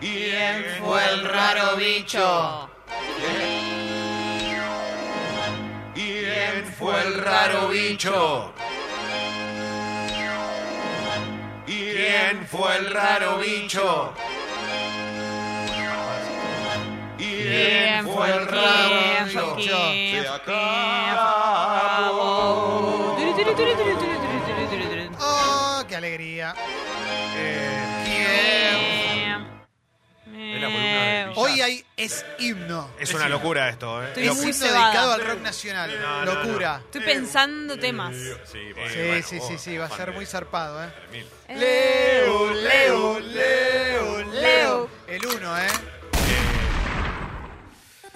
¿Quién 0.00 0.64
fue 0.78 1.04
el 1.12 1.24
raro 1.24 1.76
bicho? 1.76 2.70
¿Quién 5.92 6.64
fue 6.78 7.02
el 7.02 7.14
raro 7.20 7.68
bicho? 7.68 8.52
¿Quién 11.66 12.46
fue 12.46 12.76
el 12.76 12.90
raro 12.94 13.38
bicho? 13.38 14.14
¿Quién 17.16 18.06
fue 18.06 18.30
el 18.30 18.46
raro 18.46 19.24
bicho? 19.26 19.56
Se 20.22 20.28
acabó. 20.28 21.08
¡Oh, 25.20 25.84
qué 25.88 25.96
alegría! 25.96 26.54
Es 30.34 30.60
la 30.60 30.66
columna 30.68 31.02
de 31.02 31.24
Villar. 31.28 31.32
Hoy 31.36 31.60
hay 31.60 31.84
es 31.96 32.24
himno. 32.38 32.90
Es 32.98 33.12
una 33.14 33.28
locura 33.28 33.68
esto, 33.68 34.02
¿eh? 34.02 34.08
Estoy 34.08 34.28
Es 34.28 34.34
muy 34.36 34.44
himno 34.46 34.54
cebada. 34.54 34.84
dedicado 34.86 35.12
al 35.12 35.26
rock 35.26 35.40
nacional. 35.40 35.90
No, 36.00 36.24
no, 36.24 36.34
Locura. 36.34 36.80
Estoy 36.84 37.00
pensando 37.02 37.78
temas. 37.78 38.14
Sí, 38.16 38.28
bueno, 38.74 38.92
Sí, 38.92 38.98
bueno, 39.06 39.26
sí, 39.26 39.38
vos, 39.38 39.48
sí, 39.48 39.58
sí, 39.58 39.76
va 39.76 39.86
a 39.86 39.90
ser 39.90 40.12
muy 40.12 40.26
zarpado, 40.26 40.84
¿eh? 40.84 40.88
Leo, 41.48 42.52
Leo, 42.54 43.20
Leo, 43.20 44.24
Leo. 44.32 44.90
El 45.06 45.26
uno, 45.26 45.58
¿eh? 45.58 45.66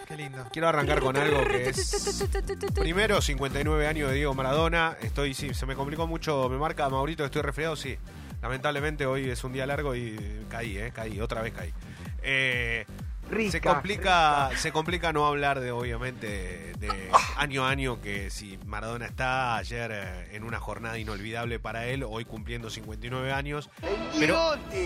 Qué 0.07 0.17
lindo. 0.17 0.47
Quiero 0.53 0.69
arrancar 0.69 1.01
con 1.01 1.17
algo 1.17 1.43
que 1.47 1.71
es. 1.71 2.27
Primero, 2.79 3.21
59 3.23 3.87
años 3.87 4.11
de 4.11 4.17
Diego 4.17 4.35
Maradona. 4.35 4.97
Estoy, 5.01 5.33
sí, 5.33 5.55
se 5.55 5.65
me 5.65 5.75
complicó 5.75 6.07
mucho. 6.07 6.49
Me 6.51 6.59
marca 6.59 6.89
Maurito 6.89 7.23
que 7.23 7.27
estoy 7.27 7.43
resfriado, 7.43 7.77
sí. 7.77 7.97
Lamentablemente 8.43 9.07
hoy 9.07 9.31
es 9.31 9.43
un 9.45 9.53
día 9.53 9.65
largo 9.67 9.95
y 9.95 10.45
caí, 10.51 10.77
¿eh? 10.77 10.93
Caí, 10.95 11.21
otra 11.21 11.41
vez 11.43 11.53
caí. 11.55 11.73
Eh, 12.23 12.87
se 13.51 13.61
complica 13.63 14.51
se 14.59 14.73
complica 14.73 15.11
no 15.15 15.25
hablar 15.27 15.61
de 15.61 15.71
obviamente 15.73 16.75
de 16.79 16.91
año 17.39 17.65
a 17.65 17.71
año 17.71 17.99
que 18.03 18.29
si 18.29 18.59
Maradona 18.67 19.07
está 19.07 19.57
ayer 19.57 19.91
eh, 19.93 20.29
en 20.37 20.45
una 20.45 20.61
jornada 20.61 20.99
inolvidable 20.99 21.59
para 21.59 21.87
él 21.87 22.03
hoy 22.07 22.27
cumpliendo 22.27 22.69
59 22.69 23.33
años 23.33 23.71
pero 24.19 24.39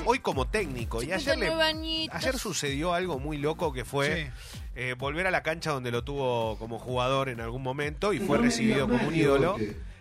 hoy 0.05 0.20
como 0.20 0.47
técnico 0.47 1.03
y 1.03 1.11
ayer 1.11 1.37
le- 1.39 1.47
59 1.47 1.62
añitos. 1.65 2.17
ayer 2.17 2.39
sucedió 2.39 2.95
algo 2.95 3.19
muy 3.19 3.37
loco 3.37 3.73
que 3.73 3.84
fue 3.84 4.31
Sí. 4.53 4.61
eh, 4.77 4.95
volver 4.97 5.27
a 5.27 5.33
la 5.33 5.43
cancha 5.43 5.73
donde 5.73 5.91
lo 5.91 6.05
tuvo 6.05 6.56
como 6.59 6.78
jugador 6.78 7.28
en 7.28 7.41
algún 7.41 7.62
momento 7.65 8.12
y 8.12 8.21
fue 8.21 8.39
recibido 8.39 8.89
como 8.89 9.09
un 9.09 9.15
ídolo. 9.17 9.56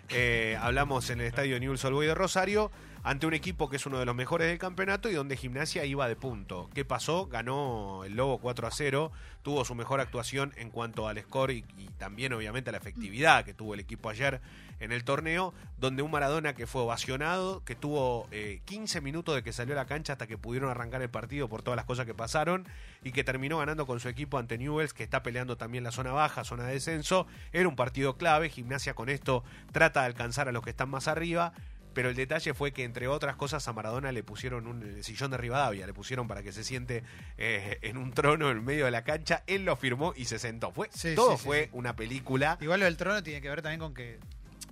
Eh, 0.10 0.56
hablamos 0.62 1.10
en 1.10 1.20
el 1.22 1.26
estadio 1.26 1.60
Newell's 1.60 1.84
Old 1.84 1.96
Boys 1.96 2.10
de 2.10 2.14
Rosario 2.16 2.72
ante 3.06 3.28
un 3.28 3.36
equipo 3.36 3.70
que 3.70 3.76
es 3.76 3.86
uno 3.86 4.00
de 4.00 4.06
los 4.06 4.16
mejores 4.16 4.48
del 4.48 4.58
campeonato 4.58 5.12
y 5.12 5.14
donde 5.14 5.38
Gimnasia 5.38 5.86
iba 5.86 6.08
de 6.08 6.16
punto. 6.16 6.72
¿Qué 6.74 6.86
pasó? 6.86 7.28
Ganó 7.28 8.04
el 8.04 8.16
Lobo 8.16 8.40
4 8.40 8.68
a 8.68 8.72
0, 8.72 9.12
tuvo 9.44 9.64
su 9.64 9.76
mejor 9.76 10.00
actuación 10.00 10.54
en 10.58 10.72
cuanto 10.72 11.08
al 11.08 11.22
score 11.22 11.52
y, 11.52 11.62
también 12.00 12.34
obviamente 12.34 12.72
a 12.72 12.74
la 12.74 12.80
efectividad 12.80 13.46
que 13.46 13.54
tuvo 13.54 13.76
el 13.76 13.80
equipo 13.80 14.10
ayer 14.10 14.42
en 14.80 14.92
el 14.92 15.04
torneo, 15.04 15.54
donde 15.78 16.02
un 16.02 16.10
Maradona 16.10 16.56
que 16.56 16.66
fue 16.66 16.82
ovacionado, 16.82 17.64
que 17.64 17.76
tuvo 17.76 18.28
eh, 18.32 18.62
15 18.66 19.02
minutos 19.02 19.36
de 19.36 19.44
que 19.44 19.54
salió 19.54 19.76
a 19.76 19.78
la 19.78 19.86
cancha 19.86 20.14
hasta 20.14 20.26
que 20.26 20.40
pudieron 20.40 20.72
arrancar 20.72 21.04
el 21.04 21.10
partido 21.10 21.48
por 21.48 21.62
todas 21.62 21.76
las 21.76 21.86
cosas 21.86 22.08
que 22.08 22.16
pasaron 22.16 22.68
y 23.04 23.12
que 23.12 23.24
terminó 23.24 23.60
ganando 23.60 23.86
con 23.86 24.00
su 24.00 24.10
equipo 24.10 24.40
ante 24.40 24.58
Newells, 24.58 24.94
que 24.94 25.04
está 25.04 25.22
peleando 25.22 25.58
también 25.58 25.84
la 25.84 25.92
zona 25.92 26.12
baja, 26.12 26.44
zona 26.44 26.66
de 26.66 26.74
descenso. 26.74 27.28
Era 27.54 27.70
un 27.70 27.76
partido 27.76 28.18
clave, 28.18 28.50
Gimnasia 28.50 28.96
con 28.96 29.10
esto 29.10 29.44
trata 29.72 30.02
de 30.02 30.08
alcanzar 30.08 30.50
a 30.50 30.52
los 30.52 30.64
que 30.64 30.72
están 30.72 30.90
más 30.90 31.08
arriba. 31.08 31.54
Pero 31.96 32.10
el 32.10 32.16
detalle 32.16 32.54
fue 32.54 32.72
que, 32.74 32.84
entre 32.84 33.08
otras 33.08 33.36
cosas, 33.38 33.68
a 33.68 33.74
Maradona 33.74 34.12
le 34.12 34.22
pusieron 34.22 34.68
un 34.68 35.02
sillón 35.04 35.32
de 35.32 35.38
Rivadavia, 35.38 35.88
le 35.88 35.94
pusieron 35.94 36.28
para 36.28 36.44
que 36.44 36.52
se 36.52 36.64
siente 36.64 37.04
eh, 37.40 37.80
en 37.82 37.98
un 37.98 38.12
trono 38.14 38.52
en 38.52 38.64
medio 38.64 38.86
de 38.86 38.92
la 38.92 39.04
cancha. 39.04 39.42
Él 39.48 39.66
lo 39.66 39.76
firmó 39.76 40.14
y 40.16 40.26
se 40.26 40.38
sentó. 40.38 40.72
Fue, 40.72 40.90
Sí, 40.94 41.16
todo 41.16 41.38
sí, 41.38 41.44
fue 41.46 41.64
sí. 41.64 41.70
una 41.72 41.96
película, 41.96 42.58
Igual 42.62 42.82
lo 42.82 42.86
del 42.86 42.98
trono 42.98 43.24
tiene 43.24 43.42
que 43.42 43.50
ver 43.50 43.64
también 43.64 43.80
con 43.80 43.94
que 43.96 44.20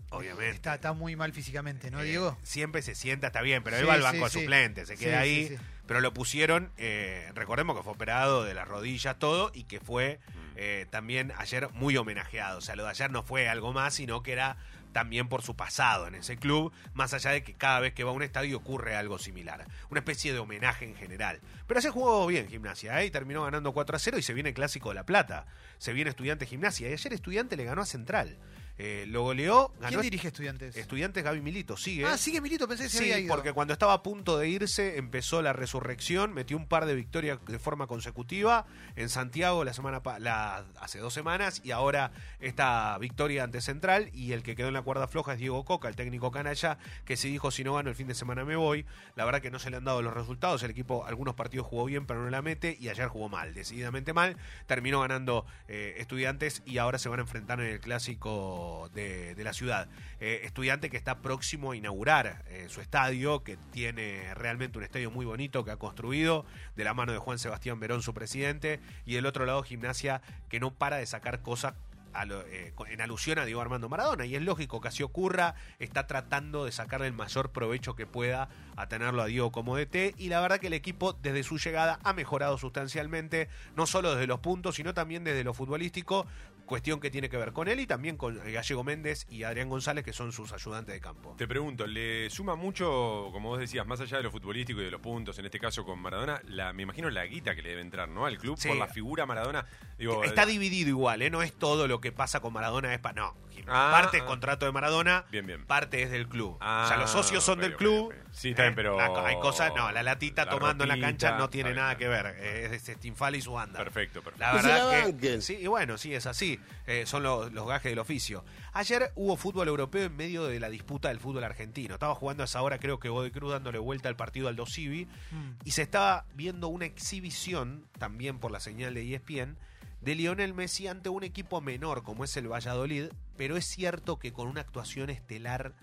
obviamente. 0.10 0.50
está, 0.52 0.76
está 0.76 0.94
muy 0.94 1.16
mal 1.16 1.32
físicamente, 1.34 1.90
¿no, 1.90 2.02
Eh, 2.02 2.06
Diego? 2.06 2.38
Siempre 2.44 2.82
se 2.82 2.94
sienta, 2.94 3.28
está 3.28 3.42
bien, 3.42 3.64
pero 3.64 3.78
él 3.78 3.84
Sí, 3.84 3.88
va 3.88 3.94
al 3.96 4.02
banco 4.02 4.26
de 4.26 4.30
sí. 4.30 4.40
suplente, 4.42 4.86
se 4.86 4.98
queda 4.98 5.24
Sí, 5.24 5.30
ahí. 5.30 5.48
sí, 5.48 5.56
sí. 5.58 5.64
Pero 5.88 6.00
lo 6.02 6.14
pusieron, 6.14 6.72
eh, 6.78 7.30
recordemos 7.36 7.76
que 7.76 7.84
fue 7.84 7.94
operado 7.94 8.44
de 8.44 8.54
las 8.54 8.68
rodillas, 8.68 9.18
todo, 9.20 9.52
y 9.54 9.64
que 9.64 9.80
fue 9.80 10.20
eh, 10.56 10.86
también 10.92 11.34
ayer 11.38 11.70
muy 11.74 11.98
homenajeado. 11.98 12.60
O 12.60 12.62
sea, 12.62 12.76
lo 12.76 12.84
de 12.84 12.90
ayer 12.92 13.12
no 13.12 13.24
fue 13.24 13.50
algo 13.50 13.74
más, 13.74 13.96
sino 13.96 14.24
que 14.24 14.32
era 14.34 14.56
también 14.94 15.28
por 15.28 15.42
su 15.42 15.56
pasado 15.56 16.08
en 16.08 16.16
ese 16.16 16.38
club, 16.38 16.72
más 16.94 17.14
allá 17.14 17.32
de 17.32 17.44
que 17.44 17.54
cada 17.56 17.80
vez 17.80 17.94
que 17.94 18.04
va 18.04 18.12
a 18.12 18.14
un 18.14 18.24
estadio 18.24 18.58
ocurre 18.58 18.96
algo 18.96 19.20
similar. 19.20 19.66
Una 19.90 20.00
especie 20.00 20.32
de 20.32 20.40
homenaje 20.40 20.86
en 20.86 20.96
general. 20.96 21.42
Pero 21.68 21.80
ayer 21.80 21.92
jugó 21.92 22.26
bien 22.28 22.48
Gimnasia, 22.48 23.02
¿eh? 23.02 23.08
y 23.08 23.12
terminó 23.12 23.44
ganando 23.44 23.74
4 23.74 23.96
a 23.96 24.00
0 24.00 24.18
y 24.18 24.22
se 24.22 24.34
viene 24.34 24.54
Clásico 24.54 24.90
de 24.90 24.96
La 24.96 25.06
Plata. 25.06 25.46
Se 25.78 25.92
viene 25.92 26.10
Estudiante 26.10 26.46
Gimnasia, 26.46 26.90
y 26.90 26.94
ayer 26.94 27.14
Estudiante 27.14 27.58
le 27.58 27.66
ganó 27.66 27.82
a 27.82 27.86
Central. 27.86 28.38
Eh, 28.80 29.06
lo 29.08 29.22
goleó, 29.22 29.72
ganó 29.80 29.90
¿Quién 29.90 30.02
dirige 30.02 30.28
estudiantes? 30.30 30.76
Estudiantes 30.76 31.24
Gaby 31.24 31.42
Milito, 31.42 31.78
sigue. 31.78 32.06
Ah, 32.08 32.18
sigue 32.18 32.42
Milito, 32.42 32.68
pensé 32.68 32.86
que 32.86 32.90
se 32.90 32.98
Sí, 32.98 33.04
había 33.04 33.20
ido. 33.20 33.36
porque 33.36 33.54
cuando 33.54 33.72
estaba 33.72 33.94
a 33.94 34.02
punto 34.02 34.40
de 34.40 34.50
irse 34.50 34.98
empezó 34.98 35.44
la 35.44 35.54
resurrección, 35.54 36.34
metió 36.34 36.58
un 36.58 36.68
par 36.68 36.88
de 36.88 36.96
victorias 36.96 37.38
de 37.46 37.60
forma 37.60 37.86
consecutiva 37.86 38.66
en 38.96 39.10
Santiago 39.10 39.64
la 39.64 39.74
semana 39.74 40.02
la, 40.18 40.66
hace 40.80 40.98
dos 40.98 41.14
semanas 41.14 41.62
y 41.64 41.70
ahora 41.70 42.12
esta 42.40 42.98
victoria 42.98 43.44
ante 43.44 43.62
Central 43.62 44.10
y 44.12 44.32
el 44.32 44.42
que 44.42 44.56
quedó 44.56 44.70
en 44.70 44.74
la 44.74 44.82
cuerda 44.82 45.08
floja 45.08 45.34
es 45.34 45.40
Diego 45.40 45.64
Coca, 45.66 45.88
el 45.88 45.96
técnico 45.96 46.32
canalla, 46.32 46.80
que 47.06 47.16
se 47.16 47.28
dijo 47.28 47.52
si 47.52 47.64
no 47.64 47.76
gano 47.76 47.90
el 47.92 47.96
fin 47.96 48.08
de 48.08 48.16
semana 48.16 48.44
me 48.44 48.56
voy. 48.56 48.88
La 49.16 49.24
verdad 49.24 49.40
que 49.40 49.52
no 49.52 49.60
se 49.60 49.70
le 49.70 49.78
han 49.78 49.84
dado 49.84 50.02
los 50.02 50.16
resultados, 50.16 50.64
el 50.64 50.72
equipo 50.72 51.06
algunos 51.06 51.36
partidos 51.36 51.68
jugó 51.68 51.86
bien 51.86 52.08
pero 52.08 52.24
no 52.24 52.30
la 52.32 52.42
mete 52.42 52.76
y 52.80 52.90
ayer 52.90 53.08
jugó 53.08 53.30
mal, 53.30 53.54
decididamente 53.54 54.14
mal, 54.14 54.36
terminó 54.66 55.02
ganando 55.02 55.46
eh, 55.68 55.94
estudiantes 56.00 56.64
y 56.66 56.80
ahora 56.80 56.98
se 56.98 57.08
van 57.08 57.20
a 57.20 57.22
enfrentar 57.22 57.60
en 57.60 57.68
el 57.68 57.80
clásico 57.80 58.63
de, 58.94 59.36
la 59.44 59.54
ciudad. 59.54 59.88
Eh, 60.20 60.42
estudiante 60.44 60.90
que 60.90 60.98
está 60.98 61.20
próximo 61.20 61.72
a 61.72 61.76
inaugurar 61.76 62.44
eh, 62.48 62.68
su 62.70 62.82
estadio, 62.82 63.44
que 63.44 63.58
tiene 63.72 64.34
realmente 64.36 64.78
un 64.78 64.84
estadio 64.84 65.12
muy 65.12 65.26
bonito 65.26 65.66
que 65.66 65.72
ha 65.72 65.78
construido 65.78 66.46
de 66.76 66.84
la 66.84 66.94
mano 66.94 67.12
de 67.12 67.18
Juan 67.18 67.40
Sebastián 67.40 67.80
Verón, 67.80 68.02
su 68.02 68.14
presidente, 68.14 68.80
y 69.06 69.16
del 69.16 69.26
otro 69.26 69.46
lado 69.46 69.64
Gimnasia 69.64 70.22
que 70.50 70.60
no 70.60 70.74
para 70.74 70.98
de 70.98 71.06
sacar 71.06 71.42
cosas 71.42 71.74
eh, 72.16 72.74
en 72.90 73.02
alusión 73.02 73.40
a 73.40 73.46
Diego 73.46 73.62
Armando 73.62 73.90
Maradona. 73.90 74.26
Y 74.26 74.36
es 74.36 74.42
lógico 74.42 74.80
que 74.80 74.88
así 74.88 75.02
ocurra, 75.02 75.56
está 75.80 76.06
tratando 76.06 76.66
de 76.66 76.72
sacarle 76.72 77.08
el 77.08 77.14
mayor 77.14 77.52
provecho 77.52 77.96
que 77.96 78.06
pueda 78.06 78.50
a 78.76 78.88
tenerlo 78.88 79.24
a 79.24 79.26
Diego 79.26 79.52
como 79.52 79.76
DT. 79.76 80.14
Y 80.18 80.30
la 80.30 80.40
verdad 80.40 80.60
que 80.60 80.68
el 80.68 80.74
equipo 80.74 81.14
desde 81.14 81.44
su 81.44 81.58
llegada 81.58 82.00
ha 82.04 82.14
mejorado 82.14 82.58
sustancialmente, 82.58 83.50
no 83.76 83.88
solo 83.88 84.14
desde 84.14 84.28
los 84.28 84.40
puntos, 84.40 84.76
sino 84.76 84.94
también 84.94 85.24
desde 85.24 85.44
lo 85.44 85.54
futbolístico, 85.54 86.28
cuestión 86.66 87.00
que 87.00 87.12
tiene 87.12 87.30
que 87.30 87.38
ver 87.38 87.54
con 87.54 87.68
él 87.68 87.80
y 87.80 87.88
también 87.88 88.18
con 88.18 88.36
Gallego 88.36 88.84
Méndez 88.84 89.26
y 89.30 89.44
Adrián 89.44 89.70
González, 89.70 90.04
que 90.04 90.14
son 90.14 90.32
sus 90.32 90.52
ayudantes 90.54 90.94
de 90.94 91.02
campo. 91.02 91.36
Te 91.38 91.48
pregunto, 91.48 91.86
¿le 91.86 92.30
suma 92.30 92.56
mucho, 92.56 93.30
como 93.32 93.50
vos 93.50 93.60
decías, 93.60 93.86
más 93.86 94.00
allá 94.00 94.18
de 94.18 94.24
lo 94.24 94.32
futbolístico 94.32 94.82
y 94.82 94.86
de 94.86 94.92
los 94.92 95.02
puntos, 95.02 95.38
en 95.40 95.46
este 95.46 95.60
caso 95.60 95.84
con 95.86 96.00
Maradona, 96.00 96.42
la, 96.48 96.74
me 96.74 96.84
imagino 96.84 97.10
la 97.10 97.26
guita 97.26 97.56
que 97.56 97.62
le 97.62 97.70
debe 97.70 97.82
entrar, 97.82 98.10
¿no? 98.10 98.26
Al 98.26 98.38
club 98.38 98.58
Sí. 98.58 98.70
por 98.70 98.78
la 98.78 98.88
figura 98.88 99.26
Maradona. 99.26 99.66
Digo, 99.98 100.24
Está 100.24 100.44
eh, 100.44 100.48
dividido 100.48 100.90
igual, 100.90 101.22
¿eh? 101.22 101.30
No 101.30 101.42
es 101.42 101.54
todo 101.54 101.88
lo 101.88 102.00
que 102.02 102.12
pasa 102.12 102.40
con 102.40 102.54
Maradona, 102.54 102.94
es 102.94 103.00
para. 103.00 103.22
No. 103.22 103.36
Ah, 103.68 103.90
parte 103.92 104.18
es 104.18 104.24
ah. 104.24 104.26
contrato 104.26 104.66
de 104.66 104.72
Maradona, 104.72 105.26
Bien, 105.32 105.46
bien. 105.46 105.66
parte 105.66 106.02
es 106.04 106.12
del 106.12 106.28
club. 106.28 106.58
Ah, 106.62 106.84
o 106.86 106.88
sea, 106.88 106.98
los 106.98 107.10
socios 107.12 107.44
son 107.44 107.60
del 107.60 107.76
club. 107.76 108.14
Sí, 108.32 108.50
está 108.50 108.64
bien, 108.64 108.76
pero- 108.76 109.00
hay 109.26 109.36
cosas. 109.40 109.72
No, 109.76 109.92
la 109.92 110.04
latita 110.04 110.46
La 110.46 110.52
tomando 110.52 110.84
en 110.84 110.90
la 110.90 111.00
cancha 111.00 111.38
no 111.38 111.50
tiene 111.50 111.74
nada 111.74 111.96
que 111.98 112.08
ver. 112.08 112.36
eh, 112.40 112.70
Es 112.74 112.84
Stinfal 112.84 113.36
y 113.36 113.42
su 113.42 113.54
banda. 113.54 113.78
Perfecto, 113.80 114.22
perfecto. 114.22 114.40
La 114.46 114.54
verdad 114.54 115.14
que. 115.20 115.42
Sí, 115.42 115.58
y 115.62 115.68
bueno, 115.68 115.98
sí, 115.98 116.14
es 116.14 116.26
así. 116.26 116.60
Eh, 116.88 117.06
son 117.06 117.24
los, 117.24 117.52
los 117.54 117.68
gajes 117.68 117.92
del 117.92 118.00
oficio. 118.00 118.44
Ayer 118.74 119.12
hubo 119.16 119.38
fútbol 119.38 119.68
europeo 119.68 120.04
en 120.06 120.16
medio 120.16 120.46
de 120.46 120.60
la 120.60 120.70
disputa 120.70 121.10
del 121.10 121.20
fútbol 121.20 121.44
argentino. 121.44 121.94
Estaba 121.94 122.16
jugando 122.16 122.42
a 122.44 122.46
esa 122.46 122.62
hora, 122.64 122.80
creo 122.80 123.00
que 123.00 123.10
Godoy 123.10 123.30
Cruz 123.32 123.52
dándole 123.52 123.78
vuelta 123.78 124.10
al 124.10 124.16
partido 124.16 124.48
al 124.48 124.58
Civi 124.68 125.06
Mm. 125.32 125.52
y 125.66 125.72
se 125.72 125.82
estaba 125.84 126.26
viendo 126.34 126.70
una 126.70 126.86
exhibición, 126.86 127.86
también 128.00 128.40
por 128.40 128.52
la 128.52 128.60
señal 128.60 128.94
de 128.94 129.14
ESPN, 129.14 129.58
de 130.04 130.16
Lionel 130.16 130.54
Messi 130.54 130.88
ante 130.88 131.10
un 131.10 131.24
equipo 131.24 131.62
menor 131.62 132.04
como 132.04 132.24
es 132.24 132.36
el 132.38 132.52
Valladolid, 132.52 133.06
pero 133.38 133.56
es 133.58 133.66
cierto 133.66 134.20
que 134.20 134.34
con 134.34 134.48
una 134.48 134.62
actuación 134.62 135.10
estelar. 135.10 135.74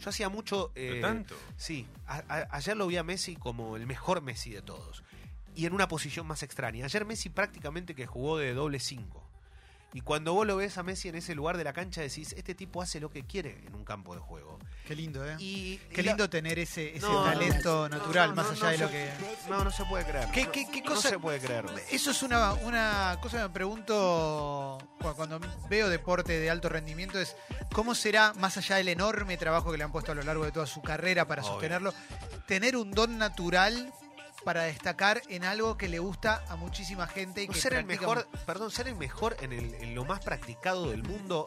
Yo 0.00 0.10
hacía 0.10 0.28
mucho. 0.28 0.72
¿Pero 0.74 0.94
eh, 0.96 1.00
tanto? 1.00 1.36
Sí, 1.56 1.86
a- 2.06 2.24
a- 2.28 2.48
ayer 2.56 2.76
lo 2.76 2.86
vi 2.86 2.96
a 2.96 3.02
Messi 3.04 3.36
como 3.36 3.76
el 3.76 3.86
mejor 3.86 4.20
Messi 4.20 4.50
de 4.50 4.62
todos. 4.62 5.04
Y 5.54 5.66
en 5.66 5.74
una 5.74 5.86
posición 5.88 6.26
más 6.26 6.42
extraña. 6.42 6.84
Ayer 6.86 7.04
Messi 7.04 7.28
prácticamente 7.28 7.94
que 7.94 8.06
jugó 8.06 8.38
de 8.38 8.52
doble 8.54 8.80
5. 8.80 9.22
Y 9.94 10.00
cuando 10.00 10.32
vos 10.32 10.46
lo 10.46 10.56
ves 10.56 10.78
a 10.78 10.82
Messi 10.82 11.10
en 11.10 11.16
ese 11.16 11.34
lugar 11.34 11.58
de 11.58 11.64
la 11.64 11.74
cancha, 11.74 12.00
decís, 12.00 12.32
este 12.38 12.54
tipo 12.54 12.80
hace 12.80 12.98
lo 12.98 13.10
que 13.10 13.24
quiere 13.26 13.62
en 13.66 13.74
un 13.74 13.84
campo 13.84 14.14
de 14.14 14.20
juego. 14.20 14.58
Qué 14.86 14.96
lindo, 14.96 15.22
¿eh? 15.28 15.36
Y, 15.38 15.76
Qué 15.92 16.02
la- 16.02 16.12
lindo 16.12 16.30
tener 16.30 16.58
ese, 16.58 16.96
ese 16.96 17.00
No, 17.06 17.12
no, 17.26 17.30
talento 17.30 17.88
no, 17.90 17.98
natural, 17.98 18.30
no, 18.30 18.36
más 18.36 18.50
allá 18.52 18.68
de 18.70 18.78
lo 18.78 18.90
que... 18.90 19.10
No, 19.50 19.62
no 19.64 19.70
se 19.70 19.84
puede 19.84 20.04
creer. 20.06 20.30
¿Qué- 20.32 20.48
qué- 20.50 20.66
qué 20.70 20.80
No 20.80 20.96
se 21.00 21.18
puede 21.18 21.40
creer. 21.40 21.66
Eso 21.90 22.10
es 22.10 22.22
una, 22.22 22.54
una 22.54 23.18
cosa 23.20 23.36
que 23.36 23.42
me 23.44 23.50
pregunto 23.50 24.78
cu- 25.00 25.14
cuando 25.14 25.38
veo 25.68 25.88
deporte 25.90 26.38
de 26.38 26.48
alto 26.50 26.68
rendimiento, 26.70 27.20
es 27.20 27.36
cómo 27.72 27.94
será, 27.94 28.32
más 28.34 28.56
allá 28.56 28.76
del 28.76 28.88
enorme 28.88 29.36
trabajo 29.36 29.70
que 29.72 29.78
le 29.78 29.84
han 29.84 29.92
puesto 29.92 30.12
a 30.12 30.14
lo 30.14 30.22
largo 30.22 30.44
de 30.44 30.52
toda 30.52 30.66
su 30.66 30.80
carrera 30.80 31.26
para 31.26 31.42
Obvio. 31.42 31.52
sostenerlo, 31.52 31.94
tener 32.46 32.76
un 32.76 32.90
don 32.92 33.18
natural 33.18 33.92
para 34.44 34.62
destacar 34.64 35.22
en 35.28 35.44
algo 35.44 35.76
que 35.76 35.88
le 35.88 35.98
gusta 35.98 36.44
a 36.48 36.56
muchísima 36.56 37.06
gente 37.06 37.42
y 37.42 37.46
que 37.48 37.54
ser 37.60 37.72
el 37.74 37.84
mejor, 37.84 38.28
perdón, 38.46 38.70
ser 38.70 38.88
el 38.88 38.96
mejor 38.96 39.36
en, 39.40 39.52
el- 39.52 39.74
en 39.74 39.94
lo 39.94 40.04
más 40.04 40.20
practicado 40.20 40.90
del 40.90 41.02
mundo, 41.02 41.44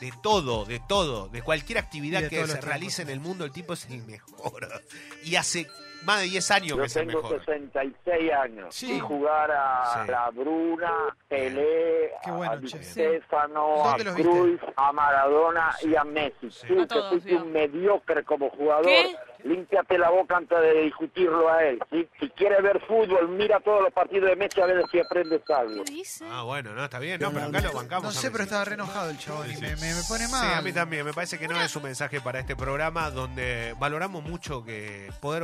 de 0.00 0.12
todo, 0.22 0.64
de 0.64 0.80
todo, 0.80 1.28
de 1.28 1.42
cualquier 1.42 1.78
actividad 1.78 2.20
de 2.20 2.28
que 2.28 2.36
se 2.54 2.60
realice 2.66 3.02
en 3.02 3.10
el 3.10 3.20
mundo, 3.20 3.44
el 3.44 3.52
tipo 3.52 3.72
es 3.72 3.86
el 3.86 4.02
mejor. 4.04 4.82
Y 5.24 5.36
hace 5.36 5.66
más 6.04 6.20
de 6.20 6.26
10 6.26 6.50
años 6.50 6.72
que 6.72 6.76
Yo 6.78 6.84
es 6.84 6.96
el 6.96 7.06
tengo 7.06 7.22
mejor. 7.22 7.38
66 7.44 8.32
años. 8.32 8.74
Sí. 8.74 8.92
Y 8.94 9.00
jugar 9.00 9.50
a 9.50 10.04
Sí. 10.04 10.10
la 10.10 10.30
Bruna, 10.30 10.92
Pelé, 11.28 12.10
a 12.24 12.30
bueno, 12.32 12.56
Di 12.58 12.68
che. 12.68 12.82
Stefano, 12.82 13.84
a. 13.84 13.96
Cruz, 13.96 14.60
a 14.76 14.92
Maradona 14.92 15.74
y 15.82 15.94
a 15.96 16.04
Messi. 16.04 16.48
Tú 16.66 16.80
A 16.82 16.86
que 16.86 17.02
fuiste 17.10 17.36
un 17.36 17.52
mediocre 17.52 18.22
como 18.24 18.50
jugador, 18.50 18.84
¿Qué? 18.86 19.16
límpiate 19.44 19.98
la 19.98 20.08
boca 20.10 20.36
antes 20.38 20.58
de 20.58 20.72
discutirlo 20.82 21.48
a 21.50 21.62
él. 21.64 21.78
¿sí? 21.90 22.08
Si 22.20 22.30
quieres 22.30 22.62
ver 22.62 22.80
fútbol, 22.86 23.28
mira 23.28 23.60
todos 23.60 23.82
los 23.82 23.92
partidos 23.92 24.30
de 24.30 24.36
Messi 24.36 24.60
a 24.60 24.66
ver 24.66 24.82
si 24.90 25.00
aprendes 25.00 25.42
algo. 25.50 25.84
¿Qué 25.84 25.92
dice? 25.92 26.24
Ah, 26.30 26.42
bueno, 26.44 26.72
no, 26.72 26.84
está 26.84 26.98
bien. 26.98 27.20
No, 27.20 27.30
pero 27.30 27.46
acá 27.46 27.60
lo 27.60 27.72
bancamos. 27.72 28.04
No 28.04 28.18
a 28.18 28.22
sé, 28.22 28.30
pero 28.30 28.44
estaba 28.44 28.64
re 28.64 28.74
enojado 28.74 29.10
el 29.10 29.18
chabón 29.18 29.50
y 29.50 29.56
me, 29.56 29.76
me- 29.76 29.94
me 29.94 30.02
pone 30.08 30.28
mal. 30.28 30.46
Sí, 30.50 30.58
a 30.58 30.62
mí 30.62 30.72
también. 30.72 31.04
Me 31.04 31.12
parece 31.12 31.38
que 31.38 31.46
no 31.48 31.60
es 31.60 31.74
un 31.76 31.82
mensaje 31.82 32.20
para 32.20 32.38
este 32.40 32.56
programa 32.56 33.10
donde 33.10 33.74
valoramos 33.78 34.22
mucho 34.22 34.64
que 34.64 35.10
poder 35.20 35.42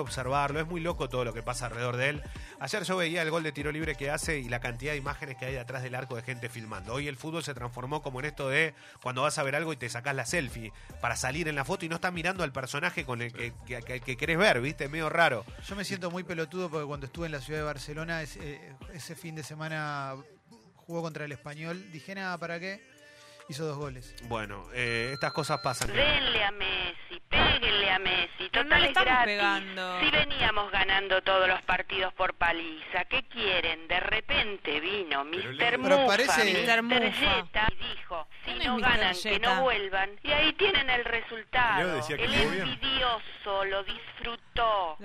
observarlo. 0.50 0.61
Es 0.69 0.70
muy 0.70 0.81
loco 0.81 1.08
todo 1.08 1.25
lo 1.25 1.32
que 1.32 1.43
pasa 1.43 1.67
alrededor 1.67 1.97
de 1.97 2.08
él. 2.11 2.23
Ayer 2.58 2.82
yo 2.82 2.97
veía 2.97 3.23
el 3.23 3.31
gol 3.31 3.43
de 3.43 3.52
tiro 3.52 3.73
libre 3.73 3.94
que 3.94 4.11
hace 4.11 4.38
y 4.38 4.49
la 4.49 4.61
cantidad 4.61 4.93
de 4.93 4.99
imágenes 4.99 5.37
que 5.37 5.47
hay 5.47 5.55
detrás 5.55 5.82
del 5.82 5.94
arco 5.94 6.17
de 6.17 6.23
gente 6.23 6.49
filmando. 6.49 6.93
Hoy 6.94 7.08
el 7.08 7.17
fútbol 7.17 7.43
se 7.43 7.55
transformó 7.55 8.02
como 8.02 8.20
en 8.20 8.26
esto 8.26 8.49
de 8.49 8.75
cuando 9.02 9.23
vas 9.23 9.38
a 9.38 9.43
ver 9.43 9.56
algo 9.56 9.73
y 9.73 9.76
te 9.76 9.88
sacás 9.88 10.14
la 10.14 10.26
selfie 10.26 10.73
para 11.00 11.17
salir 11.17 11.49
en 11.49 11.55
la 11.55 11.64
foto 11.64 11.85
y 11.85 11.88
no 11.88 11.94
estás 11.97 12.12
mirando 12.12 12.44
al 12.44 12.52
personaje 12.52 13.05
con 13.05 13.23
el 13.23 13.32
que, 13.32 13.52
que, 13.67 13.81
que- 13.82 14.00
que 14.00 14.17
querés 14.17 14.38
ver, 14.38 14.61
¿viste? 14.61 14.88
Medio 14.88 15.08
raro. 15.08 15.44
Yo 15.69 15.76
me 15.76 15.85
siento 15.85 16.11
muy 16.11 16.23
pelotudo 16.25 16.69
porque 16.70 16.87
cuando 16.87 17.06
estuve 17.06 17.26
en 17.26 17.32
la 17.32 17.41
ciudad 17.41 17.61
de 17.61 17.64
Barcelona, 17.64 18.23
ese, 18.23 18.61
ese 18.93 19.14
fin 19.14 19.35
de 19.35 19.43
semana 19.43 20.14
jugó 20.75 21.02
contra 21.02 21.25
el 21.25 21.32
español. 21.32 21.91
Dije, 21.93 22.14
nada, 22.14 22.37
¿para 22.38 22.58
qué? 22.58 22.81
Hizo 23.50 23.64
dos 23.67 23.79
goles. 23.79 24.14
Bueno, 24.29 24.64
eh, 24.73 25.11
estas 25.12 25.32
cosas 25.32 25.58
pasan. 25.61 25.88
Denle 25.93 26.44
a 26.44 26.52
Messi, 26.52 27.20
péguenle 27.29 27.91
a 27.91 27.99
Messi, 27.99 28.44
no 28.44 28.50
total 28.62 28.81
le 28.82 28.88
es 28.88 28.94
gratis. 28.94 29.25
pegando. 29.25 30.00
Si 30.00 30.11
veníamos 30.12 30.70
ganando 30.70 31.20
todos 31.23 31.49
los 31.49 31.61
partidos 31.62 32.14
por 32.14 32.35
paliza, 32.35 33.05
¿qué 33.06 33.25
quieren? 33.25 33.88
De 33.88 33.99
repente 33.99 34.79
vino 34.79 35.25
Mr. 35.25 35.79
Mufa, 35.79 36.06
parece- 36.06 36.64
Mr. 36.64 36.82
Mufa. 36.82 37.06
Y 37.73 37.75
dijo, 37.97 38.29
si 38.44 38.52
¿Quién 38.52 38.61
es 38.62 38.67
no 38.69 38.79
ganan, 38.79 39.17
que 39.20 39.38
no 39.41 39.62
vuelvan. 39.62 40.11
Y 40.23 40.31
ahí 40.31 40.52
tienen 40.52 40.88
el 40.88 41.02
Leo 41.02 41.11
resultado. 41.11 41.94
decía 41.97 42.17
que 42.19 42.25
el 42.26 42.31
bien. 42.31 42.52
envidioso 42.69 43.64
lo 43.64 43.82
disfrutó, 43.82 44.41